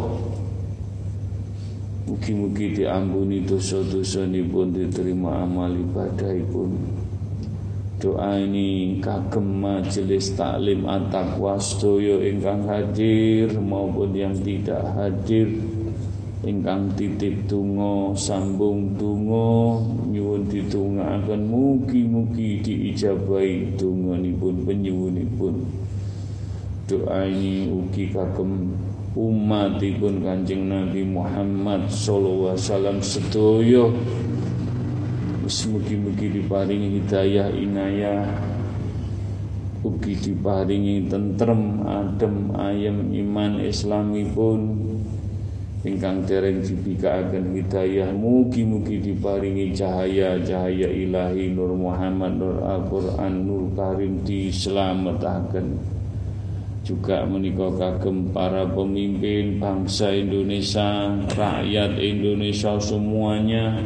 Mugi-mugi 2.06 2.78
diampuni 2.78 3.42
dosa-dosa 3.42 4.30
pun 4.46 4.70
diterima 4.70 5.42
amal 5.42 5.74
ibadah 5.74 6.30
pun 6.54 6.78
doa 8.02 8.34
ini 8.34 8.98
kagem 8.98 9.62
majelis 9.62 10.34
taklim 10.34 10.82
at-taqwa 10.90 11.54
sedaya 11.58 12.18
ingkang 12.26 12.66
hadir 12.66 13.50
maupun 13.58 14.14
yang 14.14 14.34
tidak 14.42 14.82
hadir. 14.94 15.46
Ingkang 16.42 16.90
titip 16.98 17.46
tungo 17.46 18.14
sambung 18.18 18.98
tungo 18.98 19.78
nyuwun 20.10 20.46
ditungaaken 20.50 21.46
mugi-mugi 21.46 22.58
diijabahi 22.62 23.78
donganipun 23.78 24.66
penyuwunipun 24.66 25.81
doa 26.92 27.24
ini 27.24 27.72
ugi 27.72 28.12
kagem 28.12 28.76
umatipun 29.16 30.20
Kanjeng 30.20 30.68
Nabi 30.68 31.00
Muhammad 31.08 31.88
sallallahu 31.88 32.52
alaihi 32.52 32.64
wasallam 32.68 32.98
sedaya. 33.00 33.84
Mugi-mugi 35.42 36.26
diparingi 36.36 37.00
hidayah 37.00 37.48
inayah. 37.48 38.28
Ugi 39.82 40.14
diparingi 40.20 41.08
tentrem 41.08 41.80
adem 41.82 42.54
ayem 42.54 43.10
iman 43.10 43.58
islami 43.58 44.22
pun 44.30 44.78
Ingkang 45.82 46.22
dereng 46.22 46.62
dibikaaken 46.62 47.58
hidayah 47.58 48.14
Mugi-mugi 48.14 49.02
diparingi 49.02 49.74
cahaya-cahaya 49.74 50.86
ilahi 50.86 51.50
Nur 51.50 51.74
Muhammad, 51.74 52.38
Nur 52.38 52.62
Al-Quran, 52.62 53.32
Nur 53.42 53.74
Karim 53.74 54.22
diselamatkan 54.22 55.82
juga 56.82 57.22
menikah 57.22 57.70
kagem 57.78 58.34
para 58.34 58.66
pemimpin 58.66 59.62
bangsa 59.62 60.10
Indonesia, 60.10 61.14
rakyat 61.30 61.94
Indonesia 62.02 62.74
semuanya 62.82 63.78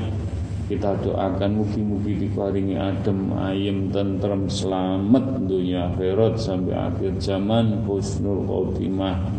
kita 0.66 0.98
doakan 0.98 1.62
mugi-mugi 1.62 2.26
diparingi 2.26 2.74
adem, 2.74 3.30
ayem, 3.38 3.86
tentrem, 3.94 4.50
selamat 4.50 5.46
dunia 5.46 5.94
akhirat 5.94 6.42
sampai 6.42 6.74
akhir 6.74 7.22
zaman 7.22 7.86
husnul 7.86 8.42
khotimah. 8.48 9.30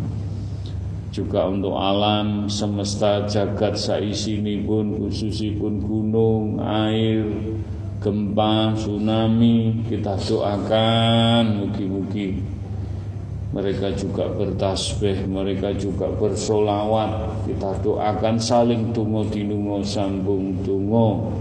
Juga 1.11 1.49
untuk 1.51 1.75
alam 1.75 2.47
semesta 2.47 3.27
jagat 3.27 3.75
saisini 3.75 4.63
pun 4.63 5.01
khususipun 5.01 5.83
gunung, 5.83 6.61
air, 6.63 7.25
gempa, 7.99 8.77
tsunami 8.77 9.83
kita 9.89 10.15
doakan 10.15 11.43
mugi-mugi 11.59 12.56
mereka 13.57 13.89
juga 13.97 14.29
bertasbih, 14.29 15.25
mereka 15.25 15.73
juga 15.73 16.05
bersolawat. 16.13 17.41
Kita 17.49 17.81
doakan 17.81 18.37
saling 18.37 18.93
tungo 18.93 19.25
dinungo 19.25 19.81
sambung 19.81 20.61
tungo 20.61 21.33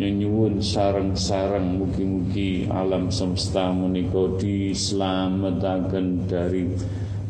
nyuwun 0.00 0.64
sarang-sarang 0.64 1.76
mugi-mugi 1.76 2.64
alam 2.72 3.12
semesta 3.12 3.68
menika 3.68 4.40
diselamatkan 4.40 6.24
dari 6.24 6.64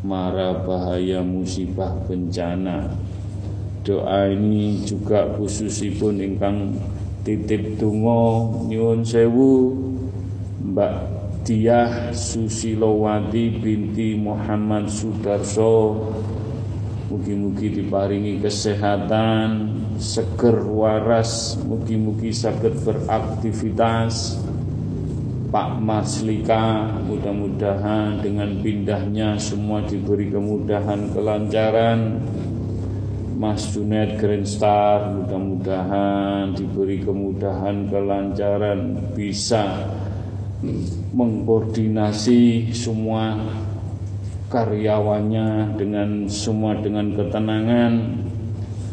mara 0.07 0.55
bahaya 0.63 1.19
musibah 1.19 1.91
bencana. 2.07 2.87
Doa 3.83 4.31
ini 4.31 4.79
juga 4.87 5.27
khususipun 5.35 6.23
ingkang 6.23 6.79
titip 7.27 7.75
tungo 7.75 8.63
nyuwun 8.71 9.03
sewu 9.03 9.75
Mbak 10.71 11.20
Diah 11.41 12.13
Susilowati 12.13 13.57
binti 13.57 14.13
Muhammad 14.13 14.93
Sudarso. 14.93 15.97
Mugi-mugi 17.09 17.81
diparingi 17.81 18.37
kesehatan 18.37 19.73
Seger 19.97 20.61
waras 20.69 21.57
Mugi-mugi 21.65 22.29
sakit 22.29 22.85
beraktivitas. 22.85 24.37
Pak 25.49 25.81
Maslika 25.81 26.93
Mudah-mudahan 27.09 28.21
dengan 28.21 28.61
pindahnya 28.61 29.41
Semua 29.41 29.81
diberi 29.81 30.29
kemudahan 30.29 31.09
kelancaran. 31.09 32.21
Mas 33.33 33.65
Junet 33.73 34.21
Grand 34.21 34.45
Star 34.45 35.09
Mudah-mudahan 35.09 36.53
diberi 36.53 37.01
kemudahan 37.01 37.89
kelancaran. 37.89 39.09
Bisa 39.17 39.89
mengkoordinasi 41.11 42.69
semua 42.69 43.33
karyawannya 44.51 45.79
dengan 45.79 46.29
semua 46.29 46.77
dengan 46.77 47.17
ketenangan. 47.17 47.93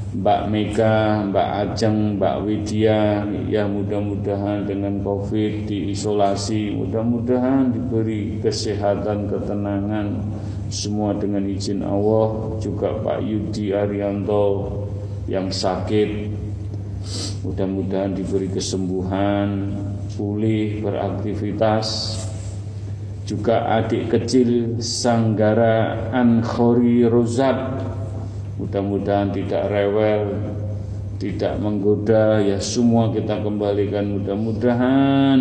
Mbak 0.09 0.43
Mega, 0.49 1.21
Mbak 1.29 1.49
Ajeng, 1.62 2.16
Mbak 2.16 2.37
Widya 2.49 3.23
ya 3.45 3.69
mudah-mudahan 3.69 4.64
dengan 4.64 5.05
Covid 5.05 5.69
diisolasi 5.69 6.73
mudah-mudahan 6.75 7.71
diberi 7.71 8.41
kesehatan 8.41 9.29
ketenangan 9.29 10.25
semua 10.73 11.12
dengan 11.12 11.45
izin 11.45 11.85
Allah. 11.85 12.57
Juga 12.57 12.97
Pak 13.05 13.21
Yudi 13.21 13.77
Arianto 13.77 14.73
yang 15.29 15.53
sakit 15.53 16.33
mudah-mudahan 17.45 18.16
diberi 18.16 18.49
kesembuhan 18.49 19.77
pulih 20.19 20.83
beraktivitas. 20.83 22.19
Juga 23.23 23.79
adik 23.79 24.11
kecil 24.11 24.83
Sanggara 24.83 26.11
Ankhori 26.11 27.07
Rozat. 27.07 27.87
Mudah-mudahan 28.59 29.31
tidak 29.31 29.71
rewel 29.71 30.35
tidak 31.23 31.55
menggoda. 31.62 32.43
Ya 32.43 32.59
semua 32.59 33.14
kita 33.14 33.39
kembalikan. 33.45 34.19
Mudah-mudahan 34.19 35.39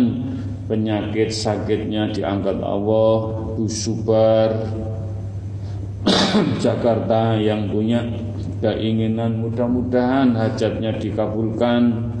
penyakit 0.70 1.34
sakitnya 1.34 2.14
diangkat 2.14 2.62
Allah. 2.62 3.16
Bu 3.56 3.66
Subar 3.66 4.52
Jakarta 6.64 7.34
yang 7.40 7.72
punya 7.72 8.04
keinginan. 8.60 9.42
Mudah-mudahan 9.42 10.36
hajatnya 10.36 10.98
dikabulkan 11.00 12.14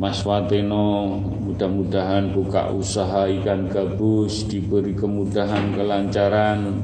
Mas 0.00 0.24
Wateno 0.24 1.20
mudah-mudahan 1.44 2.32
buka 2.32 2.72
usaha 2.72 3.28
ikan 3.28 3.68
gabus 3.68 4.48
diberi 4.48 4.96
kemudahan 4.96 5.76
kelancaran. 5.76 6.80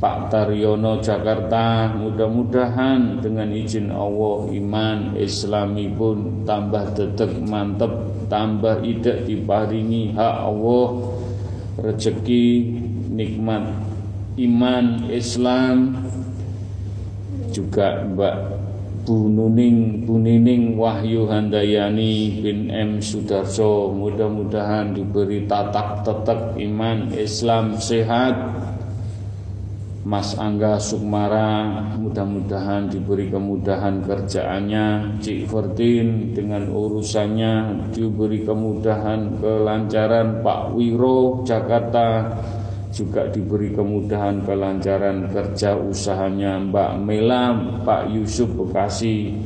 Pak 0.00 0.32
Taryono 0.32 1.04
Jakarta 1.04 1.92
mudah-mudahan 1.92 3.20
dengan 3.20 3.52
izin 3.52 3.92
Allah 3.92 4.48
iman 4.56 5.20
islami 5.20 5.92
pun 5.92 6.48
tambah 6.48 6.96
detek 6.96 7.36
mantep 7.44 7.92
tambah 8.32 8.80
idak 8.88 9.28
diparingi 9.28 10.16
hak 10.16 10.36
Allah 10.40 11.12
rezeki 11.76 12.48
nikmat 13.12 13.68
iman 14.40 15.12
Islam. 15.12 16.08
Juga 17.52 18.00
Mbak 18.08 18.59
Bu 19.10 19.26
Nuning 19.26 20.06
Bu 20.06 20.22
Nining 20.22 20.78
Wahyu 20.78 21.26
Handayani 21.26 22.46
bin 22.46 22.70
M. 22.70 23.02
Sudarso. 23.02 23.90
Mudah-mudahan 23.90 24.94
diberi 24.94 25.50
tatak 25.50 26.06
tetek 26.06 26.54
iman 26.62 27.10
Islam 27.18 27.74
sehat. 27.82 28.38
Mas 30.06 30.38
Angga 30.38 30.78
Sukmara 30.78 31.90
mudah-mudahan 31.98 32.86
diberi 32.86 33.26
kemudahan 33.34 33.98
kerjaannya. 34.06 35.18
Cik 35.18 35.50
Ferdin 35.50 36.30
dengan 36.30 36.70
urusannya 36.70 37.90
diberi 37.90 38.46
kemudahan 38.46 39.42
kelancaran 39.42 40.38
Pak 40.38 40.70
Wiro 40.78 41.42
Jakarta 41.42 42.30
juga 42.90 43.30
diberi 43.30 43.70
kemudahan 43.70 44.42
kelancaran 44.42 45.30
kerja 45.30 45.78
usahanya. 45.78 46.58
Mbak 46.58 46.92
Mela, 47.06 47.54
Pak 47.86 48.10
Yusuf 48.10 48.50
Bekasi. 48.54 49.38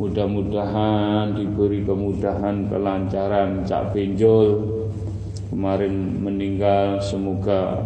Mudah-mudahan 0.00 1.36
diberi 1.36 1.84
kemudahan 1.84 2.70
kelancaran. 2.70 3.66
Cak 3.68 3.92
Benjol 3.92 4.62
kemarin 5.52 6.22
meninggal 6.22 7.02
semoga 7.02 7.82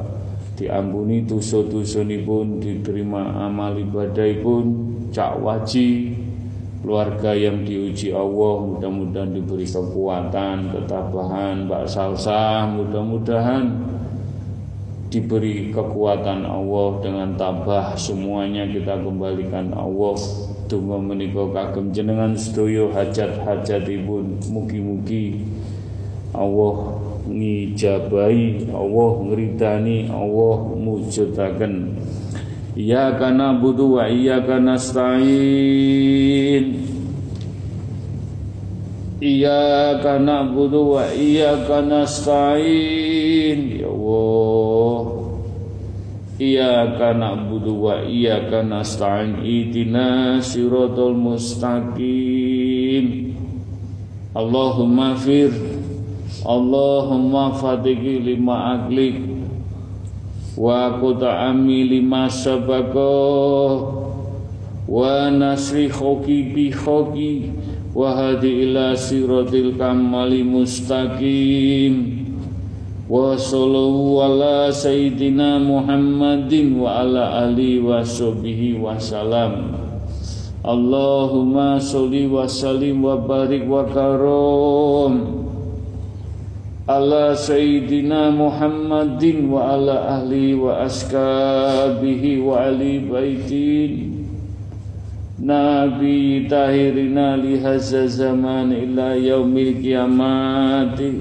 diampuni 0.55 1.24
dosa-dosa 1.24 2.05
pun 2.22 2.61
diterima 2.61 3.48
amal 3.48 3.74
ibadah 3.80 4.28
pun 4.44 4.64
Cak 5.09 5.40
Waji 5.40 6.20
keluarga 6.82 7.32
yang 7.32 7.62
diuji 7.62 8.11
Allah 8.11 8.55
mudah-mudahan 8.66 9.32
diberi 9.32 9.64
kekuatan 9.64 10.74
ketabahan. 10.74 11.70
Mbak 11.70 11.84
Salsa 11.88 12.66
mudah-mudahan 12.68 13.64
diberi 15.12 15.68
kekuatan 15.68 16.48
Allah 16.48 17.04
dengan 17.04 17.36
tabah 17.36 17.92
semuanya 18.00 18.64
kita 18.64 18.96
kembalikan 18.96 19.68
Allah. 19.76 20.16
Tunggu 20.72 20.96
menikah 20.96 21.52
kagem 21.52 21.92
jenengan 21.92 22.32
sedoyo 22.32 22.88
hajat-hajat 22.96 23.84
ibu 23.92 24.24
mugi-mugi 24.48 25.44
Allah 26.32 26.96
ngijabai 27.28 28.72
Allah 28.72 29.10
ngeridani 29.28 30.08
Allah 30.08 30.56
mujudaken. 30.72 32.00
Iya 32.72 33.20
kana 33.20 33.60
budu 33.60 34.00
wa 34.00 34.08
iya 34.08 34.40
kana 34.40 34.80
Iya 39.23 40.03
kana 40.03 40.51
budu 40.51 40.99
wa 40.99 41.07
iya 41.14 41.62
kana 41.62 42.03
stain 42.03 43.79
Ya 43.79 43.87
Allah. 43.87 45.23
Iyyaka 46.43 47.14
na'budu 47.14 47.87
wa 47.87 48.03
iyyaka 48.03 48.66
nasta'in. 48.66 49.47
Ihdina 49.47 50.43
siratal 50.43 51.14
mustaqim. 51.14 53.05
Allahumma 54.35 55.14
fir. 55.14 55.55
Allahumma 56.43 57.55
fatiki 57.55 58.18
lima 58.27 58.75
aglik 58.75 59.23
wa 60.59 60.99
quta'ami 60.99 61.87
lima 61.87 62.27
sabako 62.27 63.14
wa 64.91 65.31
nasri 65.31 65.87
khoki 65.87 66.51
bi 66.51 66.75
khoki 66.75 67.55
wa 67.93 68.16
hadi 68.16 68.68
ila 68.68 68.97
siratil 68.97 69.76
kamali 69.76 70.40
mustaqim. 70.45 72.24
Wa 73.09 73.36
sallallahu 73.36 74.24
ala 74.24 74.72
sayyidina 74.72 75.61
Muhammadin 75.61 76.80
wa 76.80 77.05
ala 77.05 77.45
ali 77.45 77.76
wa 77.76 78.01
sahbihi 78.01 78.80
wa 78.80 78.97
salam. 78.97 79.76
Allahumma 80.64 81.76
sholli 81.76 82.30
wa 82.30 82.47
sallim 82.47 83.02
wa 83.02 83.19
barik 83.19 83.66
wa 83.66 83.82
karom. 83.85 85.43
Ala 86.86 87.35
Nabi 95.43 96.47
tahirina 96.47 97.35
lihaza 97.35 98.06
zaman 98.06 98.70
ila 98.70 99.19
yaumil 99.19 99.74
kiamati. 99.82 101.19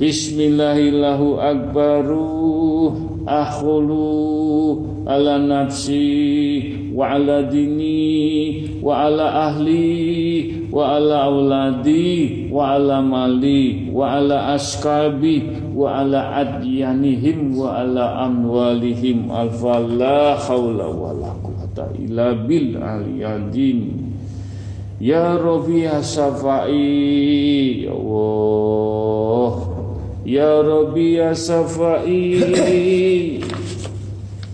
Bismillahillahu 0.00 1.36
akbaru 1.36 2.96
akhulu 3.28 5.04
ala 5.04 5.36
nafsi 5.36 6.88
wa 6.96 7.20
ala 7.20 7.44
dini 7.44 8.80
wa 8.80 9.04
ala 9.04 9.52
ahli 9.52 10.64
wa 10.72 10.96
ala 10.96 11.28
auladi 11.28 12.48
wa 12.48 12.72
ala 12.72 13.04
mali 13.04 13.92
wa 13.92 14.16
ala 14.16 14.56
askabi 14.56 15.44
wa 15.76 16.00
ala 16.00 16.40
adyanihim 16.40 17.52
wa 17.52 17.84
ala 17.84 18.24
amwalihim. 18.24 19.28
Alfa 19.28 19.76
la 19.84 20.40
khawla 20.40 20.88
wa 20.88 21.12
la 21.12 21.45
illa 21.92 22.32
bil 22.48 22.80
aliyadin 22.80 23.80
Ya 24.96 25.36
Rabbi 25.36 25.84
Safai 26.00 27.84
Ya 27.84 27.92
Allah. 27.92 29.52
Ya 30.24 30.52
Rabbi 30.64 31.20
ya 31.20 31.36
Safai 31.36 32.32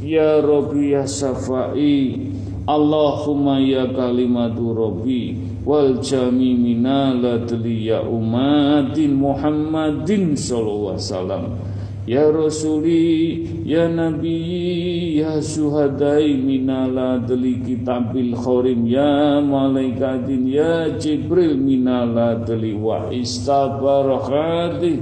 Ya 0.03 0.43
Rabbi 0.43 0.99
ya 0.99 1.07
Safai 1.07 2.27
Allahumma 2.66 3.62
ya 3.62 3.86
kalimatu 3.86 4.74
Rabbi 4.74 5.39
Wal 5.62 6.03
jami 6.03 6.59
minaladli 6.59 7.86
ya 7.86 8.03
umatin 8.03 9.15
Muhammadin 9.15 10.35
sallallahu 10.35 10.99
alaihi 10.99 11.07
wasallam 11.07 11.44
Ya 12.03 12.27
Rasuli, 12.27 13.47
Ya 13.62 13.87
Nabi, 13.87 15.23
Ya 15.23 15.39
Suhadai 15.39 16.35
minaladli 16.35 17.62
kitabil 17.62 18.35
khorim 18.35 18.91
Ya 18.91 19.39
Malaikatin, 19.39 20.51
Ya 20.51 20.91
Jibril 20.99 21.55
minaladli 21.55 22.74
wa 22.74 23.07
istabarakati. 23.07 24.99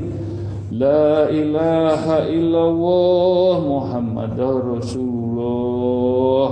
La 0.77 1.33
ilaha 1.33 2.29
illallah 2.29 3.55
Muhammad 3.65 4.37
Rasulullah. 4.37 6.49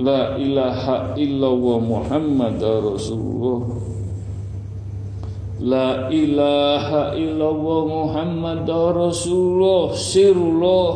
La 0.00 0.40
ilaha 0.40 1.12
illallah 1.20 1.78
Muhammad 1.84 2.64
Rasulullah 2.64 3.75
La 5.66 6.06
ilaha 6.14 7.18
illallah 7.18 7.82
Muhammad 7.90 8.70
Rasulullah. 8.70 9.90
Sirullah. 9.98 10.90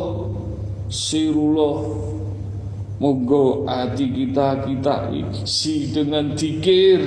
Sirullah. 0.87 1.77
Moga 3.03 3.67
hati 3.67 4.07
kita 4.15 4.63
kita 4.63 5.11
isi 5.11 5.91
dengan 5.91 6.31
dikir 6.37 7.01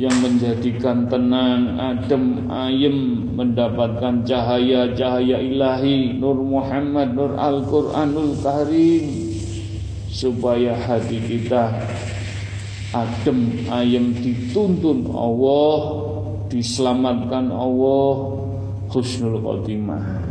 yang 0.00 0.16
menjadikan 0.24 1.04
tenang, 1.10 1.76
adem, 1.76 2.48
ayem, 2.48 3.32
mendapatkan 3.36 4.22
cahaya-cahaya 4.24 5.40
ilahi, 5.40 6.16
Nur 6.16 6.36
Muhammad, 6.36 7.12
Nur 7.12 7.36
Al-Quranul 7.36 8.38
Karim. 8.40 9.04
supaya 10.16 10.72
hati 10.72 11.20
kita 11.20 11.76
adem 12.96 13.68
ayem 13.68 14.16
dituntun 14.16 15.12
Allah 15.12 16.05
diselamatkan 16.48 17.50
Allah 17.50 18.12
husnul 18.90 19.42
khotimah. 19.42 20.22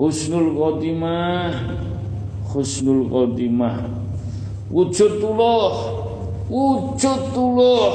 Husnul 0.00 0.54
khotimah 0.56 1.52
husnul 2.50 3.06
khotimah. 3.10 3.86
Wujudullah 4.70 6.00
wujudullah 6.50 7.94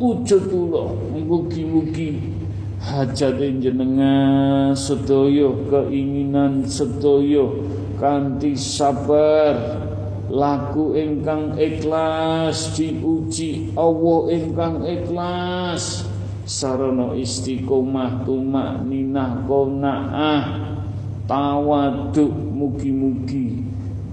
wujudullah 0.00 0.88
mugi-mugi 1.12 2.32
hajat 2.80 3.36
jenengan 3.60 4.72
sedaya 4.72 5.52
keinginan 5.68 6.64
sedaya 6.64 7.52
kanthi 8.00 8.56
sabar 8.56 9.76
laku 10.32 10.96
ingkang 10.96 11.52
ikhlas 11.60 12.72
diuji 12.72 13.76
Allah 13.76 14.20
ingkang 14.32 14.88
ikhlas 14.88 16.08
sarana 16.44 17.14
istiqomah 17.14 18.24
tumak 18.26 18.82
ninah 18.86 19.46
qanaah 19.46 20.44
tawaduk 21.26 22.30
mugi-mugi. 22.30 23.62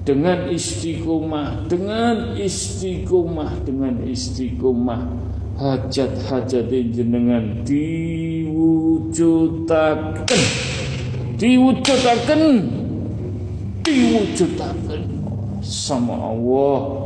Dengan 0.05 0.49
istiqomah 0.49 1.67
dengan 1.69 2.33
istiqomah 2.33 3.61
dengan 3.61 4.01
istiqomah. 4.01 5.05
Hajat-hajat 5.59 6.71
jenengan 6.71 7.67
diwujudaken. 7.67 10.41
Diwujudaken. 11.35 12.63
Diwujudaken 13.83 15.19
sama 15.59 16.15
Allah 16.15 16.98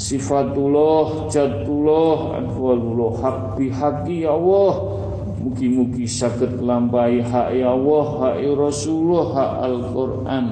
sifatullah 0.00 1.28
jatullah 1.28 2.40
anwalullah 2.40 3.12
hak 3.20 3.38
bihaqi 3.60 4.24
ya 4.24 4.32
Allah. 4.32 4.96
Mugi-mugi 5.40 6.08
sakit 6.08 6.60
lampai 6.64 7.20
hak 7.20 7.52
ya 7.52 7.76
Allah. 7.76 8.04
Hak 8.24 8.36
Rasulullah 8.56 9.26
hak 9.36 9.52
Al-Quran. 9.68 10.46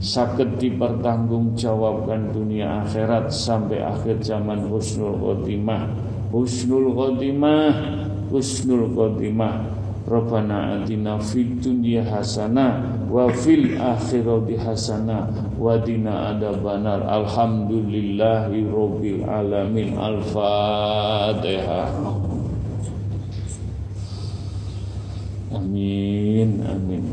Sakit 0.00 0.56
dipertanggungjawabkan 0.56 2.32
dunia 2.32 2.86
akhirat 2.86 3.28
sampai 3.34 3.82
akhir 3.82 4.22
zaman 4.22 4.70
husnul 4.70 5.18
khotimah. 5.18 5.90
Husnul 6.30 6.94
khotimah 6.94 7.74
husnul 8.30 8.94
khotimah 8.94 9.79
Rabbana 10.10 10.82
atina 10.82 11.22
fid 11.22 11.62
dunya 11.62 12.02
hasanah 12.02 13.06
wa 13.06 13.30
fil 13.30 13.78
akhirati 13.78 14.58
hasanah 14.58 15.54
wa 15.54 15.78
qina 15.78 16.34
adzabannar. 16.34 17.06
Alhamdulillahi 17.06 18.66
rabbil 18.66 19.22
alamin. 19.22 19.94
Al-fatihah 19.94 21.94
amin 25.54 26.58
amin. 26.66 27.06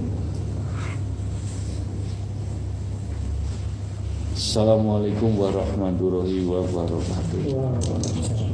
Assalamualaikum 4.33 5.37
warahmatullahi 5.37 6.41
wabarakatuh 6.49 8.46